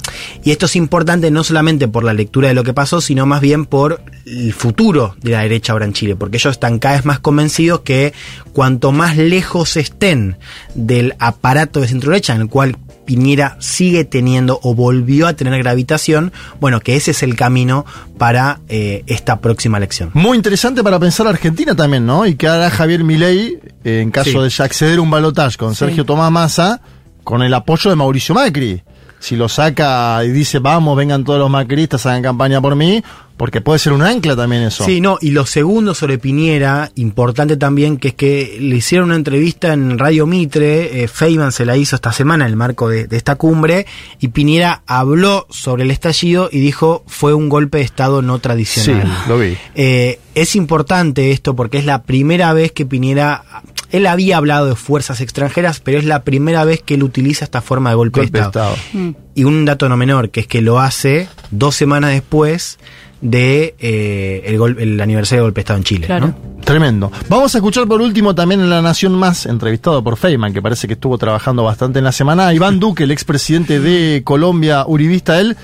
Y 0.44 0.52
esto 0.52 0.66
es 0.66 0.76
importante 0.76 1.30
no 1.30 1.42
solamente 1.44 1.88
por 1.88 2.04
la 2.04 2.14
lectura 2.14 2.48
de 2.48 2.54
lo 2.54 2.62
que 2.62 2.72
pasó, 2.72 3.00
sino 3.00 3.26
más 3.26 3.40
bien 3.40 3.66
por 3.66 4.00
el 4.24 4.52
futuro 4.52 5.16
de 5.20 5.32
la 5.32 5.42
derecha 5.42 5.72
ahora 5.72 5.86
en 5.86 5.92
Chile, 5.92 6.14
porque 6.14 6.36
ellos 6.36 6.52
están 6.52 6.78
cada 6.78 6.94
vez 6.94 7.04
más 7.04 7.18
convencidos 7.18 7.80
que 7.80 8.12
cuanto 8.52 8.92
más 8.92 9.16
lejos 9.16 9.76
estén 9.76 10.36
del 10.74 11.14
aparato 11.18 11.80
de 11.80 11.88
centro 11.88 12.10
derecha, 12.10 12.34
en 12.34 12.42
el 12.42 12.48
cual 12.48 12.76
Piñera 13.12 13.56
sigue 13.60 14.04
teniendo 14.06 14.58
o 14.62 14.74
volvió 14.74 15.26
a 15.26 15.34
tener 15.34 15.58
gravitación, 15.58 16.32
bueno, 16.60 16.80
que 16.80 16.96
ese 16.96 17.10
es 17.10 17.22
el 17.22 17.36
camino 17.36 17.84
para 18.16 18.60
eh, 18.70 19.02
esta 19.06 19.40
próxima 19.40 19.76
elección. 19.76 20.10
Muy 20.14 20.38
interesante 20.38 20.82
para 20.82 20.98
pensar 20.98 21.26
Argentina 21.26 21.74
también, 21.76 22.06
¿no? 22.06 22.24
Y 22.24 22.36
que 22.36 22.48
hará 22.48 22.70
Javier 22.70 23.04
Milei 23.04 23.58
eh, 23.84 24.00
en 24.00 24.10
caso 24.10 24.48
Sí. 24.48 24.56
de 24.58 24.64
acceder 24.64 24.98
a 24.98 25.02
un 25.02 25.10
balotaje 25.10 25.58
con 25.58 25.74
Sergio 25.74 26.06
Tomás 26.06 26.32
Massa, 26.32 26.80
con 27.22 27.42
el 27.42 27.52
apoyo 27.52 27.90
de 27.90 27.96
Mauricio 27.96 28.34
Macri. 28.34 28.82
Si 29.22 29.36
lo 29.36 29.48
saca 29.48 30.24
y 30.24 30.32
dice, 30.32 30.58
vamos, 30.58 30.96
vengan 30.96 31.22
todos 31.22 31.38
los 31.38 31.48
macristas, 31.48 32.04
hagan 32.06 32.22
campaña 32.22 32.60
por 32.60 32.74
mí, 32.74 33.00
porque 33.36 33.60
puede 33.60 33.78
ser 33.78 33.92
un 33.92 34.02
ancla 34.02 34.34
también 34.34 34.62
eso. 34.62 34.84
Sí, 34.84 35.00
no, 35.00 35.16
y 35.20 35.30
lo 35.30 35.46
segundo 35.46 35.94
sobre 35.94 36.18
Piñera, 36.18 36.90
importante 36.96 37.56
también, 37.56 37.98
que 37.98 38.08
es 38.08 38.14
que 38.14 38.58
le 38.60 38.74
hicieron 38.74 39.10
una 39.10 39.16
entrevista 39.16 39.72
en 39.72 39.96
Radio 39.96 40.26
Mitre, 40.26 41.04
eh, 41.04 41.08
Feynman 41.08 41.52
se 41.52 41.64
la 41.64 41.76
hizo 41.76 41.94
esta 41.94 42.12
semana 42.12 42.46
en 42.46 42.50
el 42.50 42.56
marco 42.56 42.88
de, 42.88 43.06
de 43.06 43.16
esta 43.16 43.36
cumbre, 43.36 43.86
y 44.18 44.28
Piñera 44.28 44.82
habló 44.86 45.46
sobre 45.50 45.84
el 45.84 45.92
estallido 45.92 46.48
y 46.50 46.58
dijo 46.58 47.04
fue 47.06 47.32
un 47.32 47.48
golpe 47.48 47.78
de 47.78 47.84
Estado 47.84 48.22
no 48.22 48.40
tradicional. 48.40 49.06
Sí, 49.06 49.28
lo 49.28 49.38
vi. 49.38 49.56
Eh, 49.76 50.18
es 50.34 50.56
importante 50.56 51.30
esto 51.30 51.54
porque 51.54 51.78
es 51.78 51.84
la 51.84 52.02
primera 52.02 52.52
vez 52.52 52.72
que 52.72 52.86
Piñera, 52.86 53.44
él 53.92 54.06
había 54.06 54.36
hablado 54.38 54.66
de 54.66 54.74
fuerzas 54.74 55.20
extranjeras, 55.20 55.80
pero 55.80 55.98
es 55.98 56.04
la 56.04 56.22
primera 56.24 56.64
vez 56.64 56.82
que 56.82 56.94
él 56.94 57.02
utiliza 57.02 57.44
esta 57.44 57.60
forma 57.62 57.90
de 57.90 57.96
golpe, 57.96 58.20
Golpe 58.20 58.38
de 58.38 58.44
Estado. 58.44 58.74
Estado. 58.74 59.14
Y 59.34 59.44
un 59.44 59.64
dato 59.64 59.88
no 59.88 59.96
menor, 59.96 60.30
que 60.30 60.40
es 60.40 60.46
que 60.46 60.60
lo 60.62 60.80
hace 60.80 61.28
dos 61.50 61.74
semanas 61.76 62.10
después 62.10 62.78
de 63.20 63.76
eh, 63.78 64.42
el, 64.46 64.58
gol- 64.58 64.76
el 64.80 65.00
aniversario 65.00 65.42
del 65.42 65.46
golpe 65.50 65.60
de 65.60 65.62
Estado 65.62 65.76
en 65.78 65.84
Chile. 65.84 66.06
Claro. 66.06 66.26
¿no? 66.28 66.34
Tremendo. 66.64 67.12
Vamos 67.28 67.54
a 67.54 67.58
escuchar 67.58 67.86
por 67.86 68.00
último 68.00 68.34
también 68.34 68.60
en 68.60 68.68
La 68.70 68.82
Nación 68.82 69.14
Más, 69.14 69.46
entrevistado 69.46 70.02
por 70.02 70.16
Feynman, 70.16 70.52
que 70.52 70.60
parece 70.60 70.86
que 70.88 70.94
estuvo 70.94 71.16
trabajando 71.18 71.62
bastante 71.62 71.98
en 72.00 72.04
la 72.04 72.12
semana, 72.12 72.52
Iván 72.52 72.80
Duque, 72.80 73.04
el 73.04 73.10
expresidente 73.12 73.78
de 73.78 74.22
Colombia, 74.24 74.84
uribista 74.86 75.38
él, 75.40 75.56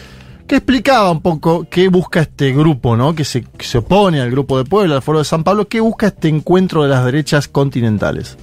que 0.49 0.57
explicaba 0.57 1.11
un 1.11 1.21
poco 1.21 1.67
qué 1.71 1.89
busca 1.89 2.23
este 2.23 2.53
grupo, 2.53 2.97
¿no? 2.97 3.15
Que 3.15 3.25
se, 3.25 3.45
se 3.61 3.79
opone 3.79 4.21
al 4.21 4.31
grupo 4.31 4.59
de 4.59 4.65
Puebla, 4.65 4.97
al 4.97 5.03
Foro 5.03 5.19
de 5.19 5.25
San 5.25 5.45
Pablo, 5.45 5.69
qué 5.69 5.81
busca 5.81 6.09
este 6.09 6.29
encuentro 6.29 6.83
de 6.83 6.89
las 6.89 7.05
derechas 7.05 7.47
continentales. 7.47 8.37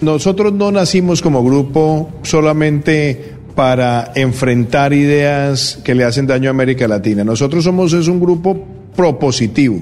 Nosotros 0.00 0.52
no 0.52 0.72
nacimos 0.72 1.20
como 1.20 1.44
grupo 1.44 2.10
solamente 2.22 3.36
para 3.54 4.12
enfrentar 4.14 4.92
ideas 4.92 5.78
que 5.84 5.94
le 5.94 6.04
hacen 6.04 6.26
daño 6.26 6.48
a 6.48 6.52
América 6.52 6.88
Latina. 6.88 7.22
Nosotros 7.22 7.64
somos 7.64 7.92
es 7.92 8.08
un 8.08 8.18
grupo 8.18 8.64
propositivo, 8.96 9.80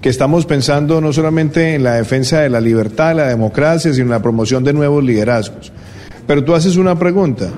que 0.00 0.08
estamos 0.08 0.46
pensando 0.46 1.00
no 1.00 1.12
solamente 1.12 1.74
en 1.74 1.82
la 1.82 1.94
defensa 1.94 2.40
de 2.40 2.50
la 2.50 2.60
libertad, 2.60 3.16
la 3.16 3.26
democracia, 3.26 3.92
sino 3.92 4.04
en 4.04 4.10
la 4.10 4.22
promoción 4.22 4.62
de 4.62 4.72
nuevos 4.72 5.02
liderazgos. 5.02 5.72
Pero 6.26 6.44
tú 6.44 6.54
haces 6.54 6.76
una 6.76 6.98
pregunta, 6.98 7.50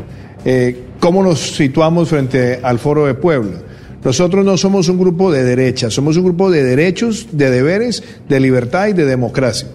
eh, 0.44 0.84
¿cómo 0.98 1.22
nos 1.22 1.56
situamos 1.56 2.08
frente 2.08 2.60
al 2.62 2.78
Foro 2.78 3.06
de 3.06 3.14
Puebla? 3.14 3.62
Nosotros 4.02 4.44
no 4.44 4.56
somos 4.56 4.88
un 4.88 4.98
grupo 4.98 5.30
de 5.30 5.44
derecha, 5.44 5.90
somos 5.90 6.16
un 6.16 6.24
grupo 6.24 6.50
de 6.50 6.64
derechos, 6.64 7.28
de 7.32 7.50
deberes, 7.50 8.02
de 8.28 8.40
libertad 8.40 8.88
y 8.88 8.92
de 8.94 9.04
democracia. 9.04 9.68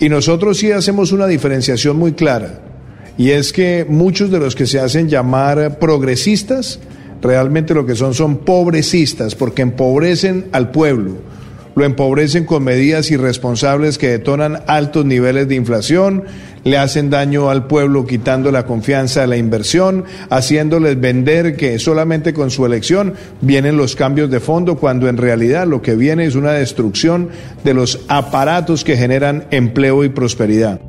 Y 0.00 0.08
nosotros 0.08 0.58
sí 0.58 0.72
hacemos 0.72 1.12
una 1.12 1.26
diferenciación 1.28 1.96
muy 1.96 2.12
clara. 2.12 2.60
Y 3.16 3.30
es 3.30 3.52
que 3.52 3.86
muchos 3.88 4.32
de 4.32 4.40
los 4.40 4.56
que 4.56 4.66
se 4.66 4.80
hacen 4.80 5.08
llamar 5.08 5.78
progresistas, 5.78 6.80
realmente 7.22 7.74
lo 7.74 7.86
que 7.86 7.94
son 7.94 8.12
son 8.12 8.38
pobrecistas, 8.38 9.36
porque 9.36 9.62
empobrecen 9.62 10.46
al 10.50 10.72
pueblo. 10.72 11.12
Lo 11.76 11.84
empobrecen 11.84 12.44
con 12.44 12.64
medidas 12.64 13.10
irresponsables 13.12 13.98
que 13.98 14.08
detonan 14.08 14.62
altos 14.66 15.04
niveles 15.04 15.48
de 15.48 15.54
inflación, 15.54 16.24
le 16.64 16.78
hacen 16.78 17.10
daño 17.10 17.50
al 17.50 17.66
pueblo 17.66 18.06
quitando 18.06 18.50
la 18.50 18.66
confianza 18.66 19.20
de 19.22 19.26
la 19.28 19.36
inversión, 19.36 20.04
haciéndoles 20.30 21.00
vender 21.00 21.56
que 21.56 21.78
solamente 21.78 22.34
con 22.34 22.50
su 22.50 22.66
elección 22.66 23.14
vienen 23.40 23.76
los 23.76 23.94
cambios 23.96 24.30
de 24.30 24.40
fondo, 24.40 24.76
cuando 24.76 25.08
en 25.08 25.16
realidad 25.16 25.66
lo 25.66 25.82
que 25.82 25.94
viene 25.94 26.24
es 26.24 26.34
una 26.34 26.52
destrucción 26.52 27.28
de 27.62 27.74
los 27.74 28.00
aparatos 28.08 28.84
que 28.84 28.96
generan 28.96 29.46
empleo 29.50 30.04
y 30.04 30.08
prosperidad. 30.08 30.80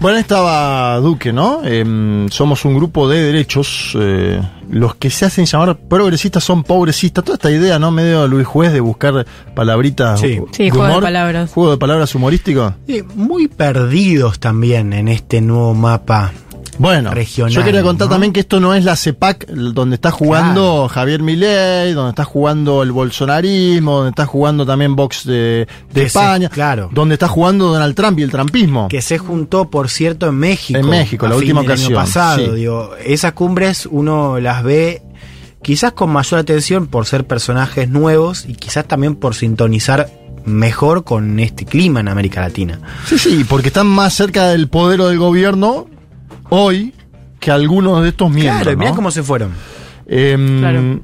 Bueno, 0.00 0.18
estaba 0.18 0.96
Duque, 0.98 1.32
¿no? 1.32 1.64
Em, 1.64 2.28
somos 2.28 2.64
un 2.64 2.76
grupo 2.76 3.08
de 3.08 3.22
derechos. 3.22 3.96
eh, 3.98 4.40
los 4.70 4.94
que 4.94 5.10
se 5.10 5.26
hacen 5.26 5.46
llamar 5.46 5.76
progresistas 5.76 6.44
son 6.44 6.64
pobrecistas. 6.64 7.24
Toda 7.24 7.36
esta 7.36 7.50
idea, 7.50 7.78
¿no? 7.78 7.90
Medio 7.90 8.26
Luis 8.26 8.46
Juez 8.46 8.72
de 8.72 8.80
buscar 8.80 9.26
palabritas. 9.54 10.20
Sí. 10.20 10.40
Sí, 10.52 10.70
juego 10.70 10.96
de 10.96 11.00
palabras. 11.00 11.50
Juego 11.52 11.72
de 11.72 11.76
palabras 11.78 12.14
humorístico. 12.14 12.74
Sí, 12.86 13.02
muy 13.14 13.48
perdidos 13.48 14.38
también 14.38 14.92
en 14.92 15.08
este 15.08 15.40
nuevo 15.40 15.74
mapa. 15.74 16.32
Bueno, 16.78 17.10
regional, 17.12 17.52
yo 17.52 17.64
quería 17.64 17.82
contar 17.82 18.06
¿no? 18.08 18.12
también 18.12 18.32
que 18.32 18.40
esto 18.40 18.60
no 18.60 18.74
es 18.74 18.84
la 18.84 18.96
CEPAC 18.96 19.46
donde 19.48 19.96
está 19.96 20.10
jugando 20.10 20.88
Javier 20.88 21.22
Milei, 21.22 21.92
donde 21.92 22.10
está 22.10 22.24
jugando 22.24 22.82
el 22.82 22.92
bolsonarismo, 22.92 23.96
donde 23.96 24.10
está 24.10 24.26
jugando 24.26 24.64
también 24.66 24.96
Vox 24.96 25.24
de, 25.24 25.34
de 25.34 25.66
Que 25.92 26.00
se- 26.00 26.06
España, 26.06 26.48
claro. 26.48 26.88
donde 26.92 27.14
está 27.14 27.28
jugando 27.28 27.68
Donald 27.68 27.94
Trump 27.94 28.18
y 28.18 28.22
el 28.22 28.30
trampismo. 28.30 28.88
Que 28.88 29.02
se 29.02 29.18
juntó, 29.18 29.70
por 29.70 29.88
cierto, 29.88 30.28
en 30.28 30.36
México. 30.36 30.78
En 30.78 30.88
México, 30.88 31.26
a 31.26 31.30
la 31.30 31.34
fin 31.34 31.42
última 31.44 31.60
del 31.62 31.70
ocasión, 31.70 31.92
Año 31.92 32.00
pasado, 32.00 32.44
sí. 32.46 32.50
digo, 32.54 32.90
esas 33.04 33.32
cumbres 33.32 33.86
uno 33.90 34.38
las 34.40 34.62
ve 34.62 35.02
quizás 35.62 35.92
con 35.92 36.10
mayor 36.10 36.38
atención 36.40 36.86
por 36.86 37.04
ser 37.06 37.26
personajes 37.26 37.88
nuevos 37.88 38.44
y 38.46 38.54
quizás 38.54 38.86
también 38.86 39.16
por 39.16 39.34
sintonizar 39.34 40.08
mejor 40.44 41.04
con 41.04 41.40
este 41.40 41.64
clima 41.66 42.00
en 42.00 42.08
América 42.08 42.40
Latina. 42.40 42.80
Sí, 43.06 43.18
sí, 43.18 43.44
porque 43.46 43.68
están 43.68 43.86
más 43.86 44.14
cerca 44.14 44.48
del 44.48 44.68
poder 44.68 45.00
o 45.02 45.08
del 45.08 45.18
gobierno 45.18 45.86
hoy 46.50 46.94
que 47.40 47.50
algunos 47.50 48.02
de 48.02 48.08
estos 48.10 48.30
miembros. 48.30 48.62
claro, 48.62 48.78
mirá 48.78 48.90
¿no? 48.90 48.96
cómo 48.96 49.10
se 49.10 49.22
fueron. 49.22 49.52
Em, 50.06 50.60
Claro. 50.60 51.00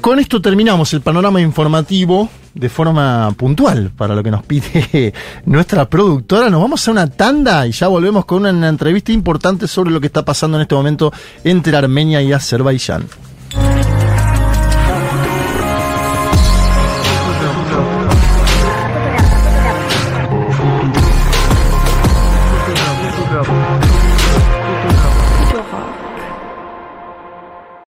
Con 0.00 0.20
esto 0.20 0.40
terminamos 0.40 0.92
el 0.94 1.00
panorama 1.00 1.40
informativo 1.40 2.28
de 2.54 2.68
forma 2.68 3.32
puntual 3.36 3.90
para 3.96 4.14
lo 4.14 4.22
que 4.22 4.30
nos 4.30 4.44
pide 4.44 5.12
nuestra 5.44 5.88
productora. 5.88 6.50
Nos 6.50 6.62
vamos 6.62 6.86
a 6.86 6.92
una 6.92 7.08
tanda 7.08 7.66
y 7.66 7.72
ya 7.72 7.88
volvemos 7.88 8.24
con 8.24 8.46
una 8.46 8.68
entrevista 8.68 9.10
importante 9.10 9.66
sobre 9.66 9.90
lo 9.90 10.00
que 10.00 10.06
está 10.06 10.24
pasando 10.24 10.56
en 10.56 10.62
este 10.62 10.76
momento 10.76 11.12
entre 11.42 11.76
Armenia 11.76 12.22
y 12.22 12.32
Azerbaiyán. 12.32 13.06